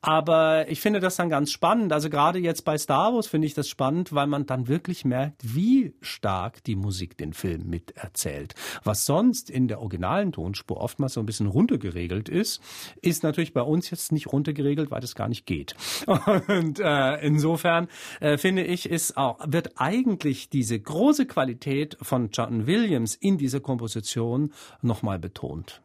Aber 0.00 0.68
ich 0.68 0.80
finde 0.80 1.00
das 1.00 1.16
dann 1.16 1.28
ganz 1.30 1.50
spannend. 1.50 1.92
Also 1.92 2.10
gerade 2.10 2.38
jetzt 2.38 2.64
bei 2.64 2.78
Star 2.78 3.12
Wars 3.12 3.26
finde 3.26 3.46
ich 3.46 3.54
das 3.54 3.68
spannend, 3.68 4.12
weil 4.12 4.28
man 4.28 4.46
dann 4.46 4.68
wirklich 4.68 5.04
merkt, 5.04 5.42
wie 5.42 5.94
stark 6.00 6.62
die 6.64 6.76
Musik 6.76 7.16
den 7.16 7.32
Film 7.32 7.68
miterzählt. 7.68 8.54
Was 8.84 9.04
sonst 9.04 9.50
in 9.50 9.66
der 9.66 9.80
originalen 9.80 10.32
Tonspur 10.32 10.76
oftmals 10.76 11.14
so 11.14 11.20
ein 11.20 11.26
bisschen 11.26 11.48
runtergeregelt 11.48 12.28
ist, 12.28 12.62
ist 13.02 13.24
natürlich 13.24 13.52
bei 13.52 13.62
uns 13.62 13.90
jetzt 13.90 14.12
nicht 14.12 14.32
runtergeregelt, 14.32 14.90
weil 14.90 15.00
das 15.00 15.14
gar 15.14 15.28
nicht 15.28 15.46
geht. 15.46 15.74
Und 16.48 16.78
äh, 16.78 17.16
insofern 17.26 17.88
äh, 18.20 18.38
finde 18.38 18.62
ich, 18.62 18.75
ich, 18.76 18.88
ist 18.88 19.16
auch, 19.16 19.38
wird 19.44 19.72
eigentlich 19.80 20.48
diese 20.48 20.78
große 20.78 21.26
Qualität 21.26 21.96
von 22.00 22.30
John 22.30 22.66
Williams 22.66 23.14
in 23.14 23.38
dieser 23.38 23.60
Komposition 23.60 24.52
nochmal 24.82 25.18
betont. 25.18 25.82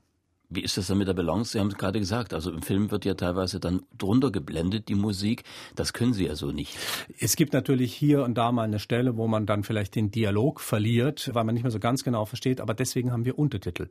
Wie 0.53 0.59
ist 0.59 0.75
das 0.75 0.87
denn 0.87 0.97
mit 0.97 1.07
der 1.07 1.13
Balance? 1.13 1.53
Sie 1.53 1.59
haben 1.61 1.69
es 1.69 1.77
gerade 1.77 1.97
gesagt, 1.97 2.33
also 2.33 2.51
im 2.51 2.61
Film 2.61 2.91
wird 2.91 3.05
ja 3.05 3.13
teilweise 3.13 3.61
dann 3.61 3.83
drunter 3.97 4.31
geblendet, 4.31 4.89
die 4.89 4.95
Musik. 4.95 5.43
Das 5.75 5.93
können 5.93 6.11
Sie 6.11 6.25
ja 6.25 6.35
so 6.35 6.51
nicht. 6.51 6.77
Es 7.19 7.37
gibt 7.37 7.53
natürlich 7.53 7.93
hier 7.93 8.25
und 8.25 8.37
da 8.37 8.51
mal 8.51 8.63
eine 8.63 8.79
Stelle, 8.79 9.15
wo 9.15 9.29
man 9.29 9.45
dann 9.45 9.63
vielleicht 9.63 9.95
den 9.95 10.11
Dialog 10.11 10.59
verliert, 10.59 11.29
weil 11.33 11.45
man 11.45 11.53
nicht 11.53 11.63
mehr 11.63 11.71
so 11.71 11.79
ganz 11.79 12.03
genau 12.03 12.25
versteht. 12.25 12.59
Aber 12.59 12.73
deswegen 12.73 13.13
haben 13.13 13.23
wir 13.23 13.39
Untertitel 13.39 13.87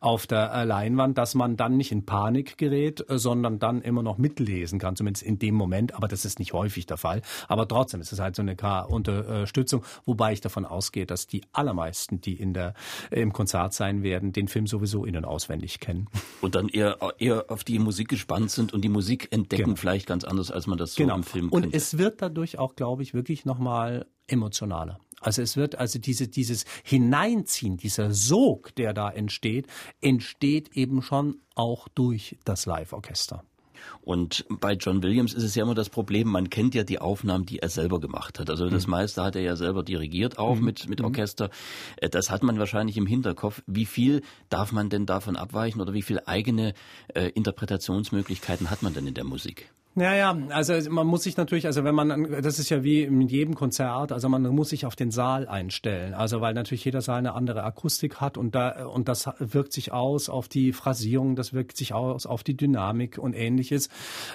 auf 0.00 0.26
der 0.26 0.52
äh, 0.52 0.64
Leinwand, 0.64 1.16
dass 1.16 1.34
man 1.34 1.56
dann 1.56 1.78
nicht 1.78 1.92
in 1.92 2.04
Panik 2.04 2.58
gerät, 2.58 3.08
äh, 3.08 3.16
sondern 3.16 3.58
dann 3.58 3.80
immer 3.80 4.02
noch 4.02 4.18
mitlesen 4.18 4.78
kann, 4.78 4.96
zumindest 4.96 5.24
in 5.24 5.38
dem 5.38 5.54
Moment. 5.54 5.94
Aber 5.94 6.08
das 6.08 6.26
ist 6.26 6.38
nicht 6.38 6.52
häufig 6.52 6.84
der 6.84 6.98
Fall. 6.98 7.22
Aber 7.48 7.66
trotzdem 7.66 8.02
ist 8.02 8.12
es 8.12 8.20
halt 8.20 8.36
so 8.36 8.42
eine 8.42 8.54
Unterstützung, 8.88 9.82
wobei 10.04 10.34
ich 10.34 10.42
davon 10.42 10.66
ausgehe, 10.66 11.06
dass 11.06 11.26
die 11.26 11.40
allermeisten, 11.52 12.20
die 12.20 12.34
in 12.34 12.52
der, 12.52 12.74
im 13.10 13.32
Konzert 13.32 13.72
sein 13.72 14.02
werden, 14.02 14.32
den 14.32 14.48
Film 14.48 14.66
sowieso 14.66 15.06
in- 15.06 15.16
und 15.16 15.24
auswendig 15.24 15.80
kennen. 15.80 16.01
Und 16.40 16.54
dann 16.54 16.68
eher, 16.68 16.98
eher 17.18 17.50
auf 17.50 17.64
die 17.64 17.78
Musik 17.78 18.08
gespannt 18.08 18.50
sind 18.50 18.72
und 18.72 18.82
die 18.82 18.88
Musik 18.88 19.28
entdecken 19.30 19.64
genau. 19.64 19.76
vielleicht 19.76 20.06
ganz 20.06 20.24
anders, 20.24 20.50
als 20.50 20.66
man 20.66 20.78
das 20.78 20.94
so 20.94 21.02
genau. 21.02 21.16
im 21.16 21.22
Film 21.22 21.50
kennt. 21.50 21.66
Und 21.66 21.74
es 21.74 21.98
wird 21.98 22.22
dadurch 22.22 22.58
auch, 22.58 22.74
glaube 22.76 23.02
ich, 23.02 23.14
wirklich 23.14 23.44
nochmal 23.44 24.06
emotionaler. 24.26 24.98
Also 25.20 25.40
es 25.40 25.56
wird 25.56 25.76
also 25.76 25.98
diese, 25.98 26.28
dieses 26.28 26.64
Hineinziehen, 26.82 27.76
dieser 27.76 28.12
Sog, 28.12 28.74
der 28.74 28.92
da 28.92 29.08
entsteht, 29.08 29.68
entsteht 30.00 30.76
eben 30.76 31.00
schon 31.00 31.40
auch 31.54 31.88
durch 31.88 32.36
das 32.44 32.66
Live-Orchester. 32.66 33.44
Und 34.02 34.44
bei 34.48 34.72
John 34.74 35.02
Williams 35.02 35.34
ist 35.34 35.44
es 35.44 35.54
ja 35.54 35.62
immer 35.62 35.74
das 35.74 35.88
Problem, 35.88 36.28
man 36.28 36.50
kennt 36.50 36.74
ja 36.74 36.84
die 36.84 37.00
Aufnahmen, 37.00 37.46
die 37.46 37.60
er 37.60 37.68
selber 37.68 38.00
gemacht 38.00 38.38
hat. 38.38 38.50
Also 38.50 38.68
das 38.68 38.86
mhm. 38.86 38.92
meiste 38.92 39.22
hat 39.22 39.36
er 39.36 39.42
ja 39.42 39.56
selber 39.56 39.82
dirigiert, 39.82 40.38
auch 40.38 40.56
mhm. 40.56 40.64
mit, 40.64 40.88
mit 40.88 41.00
mhm. 41.00 41.06
Orchester. 41.06 41.50
Äh, 41.96 42.08
das 42.08 42.30
hat 42.30 42.42
man 42.42 42.58
wahrscheinlich 42.58 42.96
im 42.96 43.06
Hinterkopf. 43.06 43.62
Wie 43.66 43.86
viel 43.86 44.22
darf 44.48 44.72
man 44.72 44.88
denn 44.88 45.06
davon 45.06 45.36
abweichen 45.36 45.80
oder 45.80 45.92
wie 45.92 46.02
viele 46.02 46.26
eigene 46.26 46.74
äh, 47.14 47.28
Interpretationsmöglichkeiten 47.28 48.70
hat 48.70 48.82
man 48.82 48.94
denn 48.94 49.06
in 49.06 49.14
der 49.14 49.24
Musik? 49.24 49.70
Ja, 49.94 50.14
ja, 50.14 50.34
also 50.48 50.72
man 50.90 51.06
muss 51.06 51.24
sich 51.24 51.36
natürlich, 51.36 51.66
also 51.66 51.84
wenn 51.84 51.94
man, 51.94 52.40
das 52.40 52.58
ist 52.58 52.70
ja 52.70 52.82
wie 52.82 53.02
in 53.02 53.20
jedem 53.20 53.54
Konzert, 53.54 54.10
also 54.10 54.26
man 54.30 54.42
muss 54.42 54.70
sich 54.70 54.86
auf 54.86 54.96
den 54.96 55.10
Saal 55.10 55.46
einstellen. 55.46 56.14
Also 56.14 56.40
weil 56.40 56.54
natürlich 56.54 56.86
jeder 56.86 57.02
Saal 57.02 57.18
eine 57.18 57.34
andere 57.34 57.62
Akustik 57.62 58.18
hat 58.18 58.38
und 58.38 58.54
da 58.54 58.86
und 58.86 59.08
das 59.08 59.28
wirkt 59.38 59.74
sich 59.74 59.92
aus 59.92 60.30
auf 60.30 60.48
die 60.48 60.72
Phrasierung, 60.72 61.36
das 61.36 61.52
wirkt 61.52 61.76
sich 61.76 61.92
aus 61.92 62.24
auf 62.24 62.42
die 62.42 62.56
Dynamik 62.56 63.18
und 63.18 63.34
ähnliches. 63.34 63.90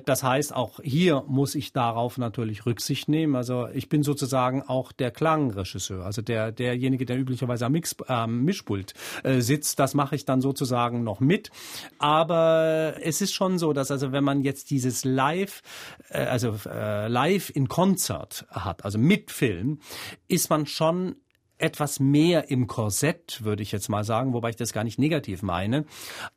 Das 0.06 0.22
heißt, 0.22 0.56
auch 0.56 0.80
hier 0.84 1.24
muss 1.28 1.56
ich 1.56 1.74
darauf 1.74 2.20
natürlich 2.20 2.68
Rücksicht 2.68 3.10
nehmen. 3.10 3.36
Also 3.36 3.68
ich 3.74 3.90
bin 3.90 4.04
sozusagen 4.04 4.62
auch 4.62 4.92
der 4.92 5.10
Klangregisseur, 5.10 6.06
also 6.06 6.22
der 6.22 6.52
derjenige, 6.52 7.08
der 7.08 7.18
üblicherweise 7.18 7.66
am 7.66 7.72
Mix, 7.72 7.96
äh, 8.08 8.28
Mischpult 8.28 8.94
äh, 9.24 9.42
sitzt. 9.42 9.80
Das 9.80 9.96
mache 9.96 10.16
ich 10.16 10.24
dann 10.24 10.40
sozusagen 10.40 11.04
noch 11.04 11.20
mit. 11.20 11.50
Aber 11.98 12.94
es 13.02 13.22
ist 13.22 13.34
schon 13.34 13.58
so, 13.58 13.74
dass 13.74 13.90
also 13.90 14.12
wenn 14.12 14.24
man 14.24 14.42
jetzt 14.42 14.70
dieses 14.70 15.04
Live 15.04 15.47
live, 15.48 15.62
äh, 16.10 16.26
also 16.26 16.56
äh, 16.70 17.08
live 17.08 17.50
in 17.50 17.68
Konzert 17.68 18.46
hat, 18.50 18.86
also 18.86 18.98
mit 18.98 19.32
Film, 19.32 19.80
ist 20.28 20.50
man 20.50 20.66
schon 20.66 21.16
etwas 21.58 22.00
mehr 22.00 22.52
im 22.52 22.68
Korsett, 22.68 23.44
würde 23.44 23.64
ich 23.64 23.72
jetzt 23.72 23.90
mal 23.90 24.04
sagen, 24.04 24.34
wobei 24.34 24.50
ich 24.52 24.56
das 24.56 24.74
gar 24.74 24.84
nicht 24.84 25.00
negativ 25.00 25.42
meine, 25.42 25.86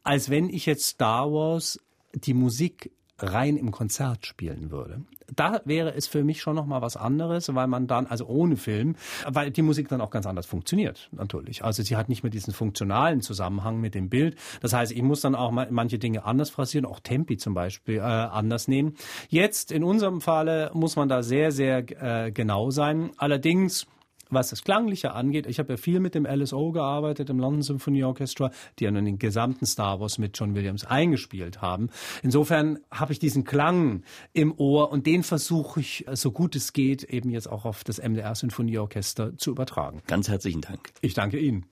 als 0.02 0.30
wenn 0.30 0.48
ich 0.48 0.64
jetzt 0.66 0.86
Star 0.86 1.30
Wars 1.30 1.78
die 2.14 2.34
Musik 2.34 2.90
rein 3.22 3.56
im 3.56 3.70
Konzert 3.70 4.26
spielen 4.26 4.70
würde. 4.70 5.02
Da 5.34 5.60
wäre 5.64 5.94
es 5.94 6.06
für 6.06 6.24
mich 6.24 6.40
schon 6.40 6.56
noch 6.56 6.66
mal 6.66 6.82
was 6.82 6.96
anderes, 6.96 7.54
weil 7.54 7.66
man 7.68 7.86
dann, 7.86 8.06
also 8.06 8.26
ohne 8.26 8.56
Film, 8.56 8.96
weil 9.26 9.50
die 9.50 9.62
Musik 9.62 9.88
dann 9.88 10.00
auch 10.00 10.10
ganz 10.10 10.26
anders 10.26 10.46
funktioniert, 10.46 11.08
natürlich. 11.12 11.64
Also 11.64 11.82
sie 11.82 11.96
hat 11.96 12.08
nicht 12.08 12.22
mehr 12.22 12.30
diesen 12.30 12.52
funktionalen 12.52 13.20
Zusammenhang 13.20 13.80
mit 13.80 13.94
dem 13.94 14.08
Bild. 14.08 14.36
Das 14.60 14.72
heißt, 14.72 14.92
ich 14.92 15.02
muss 15.02 15.20
dann 15.20 15.34
auch 15.34 15.52
manche 15.52 15.98
Dinge 15.98 16.24
anders 16.24 16.50
phrasieren, 16.50 16.84
auch 16.84 17.00
Tempi 17.00 17.36
zum 17.36 17.54
Beispiel 17.54 17.98
äh, 17.98 18.00
anders 18.00 18.66
nehmen. 18.66 18.96
Jetzt 19.28 19.70
in 19.70 19.84
unserem 19.84 20.20
Falle 20.20 20.70
muss 20.74 20.96
man 20.96 21.08
da 21.08 21.22
sehr, 21.22 21.52
sehr 21.52 22.26
äh, 22.26 22.32
genau 22.32 22.70
sein. 22.70 23.10
Allerdings 23.16 23.86
was 24.30 24.50
das 24.50 24.62
Klangliche 24.62 25.12
angeht, 25.12 25.46
ich 25.46 25.58
habe 25.58 25.72
ja 25.72 25.76
viel 25.76 26.00
mit 26.00 26.14
dem 26.14 26.26
LSO 26.26 26.72
gearbeitet, 26.72 27.30
im 27.30 27.38
London 27.38 27.62
Symphony 27.62 28.04
Orchestra, 28.04 28.50
die 28.78 28.84
ja 28.84 28.90
nun 28.90 29.04
den 29.04 29.18
gesamten 29.18 29.66
Star 29.66 30.00
Wars 30.00 30.18
mit 30.18 30.38
John 30.38 30.54
Williams 30.54 30.84
eingespielt 30.84 31.60
haben. 31.60 31.90
Insofern 32.22 32.78
habe 32.90 33.12
ich 33.12 33.18
diesen 33.18 33.44
Klang 33.44 34.02
im 34.32 34.54
Ohr 34.56 34.90
und 34.90 35.06
den 35.06 35.22
versuche 35.22 35.80
ich, 35.80 36.06
so 36.12 36.32
gut 36.32 36.56
es 36.56 36.72
geht, 36.72 37.04
eben 37.04 37.30
jetzt 37.30 37.50
auch 37.50 37.64
auf 37.64 37.84
das 37.84 37.98
MDR 37.98 38.34
Sinfonieorchester 38.34 39.36
zu 39.36 39.50
übertragen. 39.50 40.02
Ganz 40.06 40.28
herzlichen 40.28 40.60
Dank. 40.60 40.90
Ich 41.00 41.14
danke 41.14 41.38
Ihnen. 41.38 41.66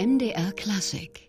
MDR 0.00 0.52
Klassik 0.52 1.28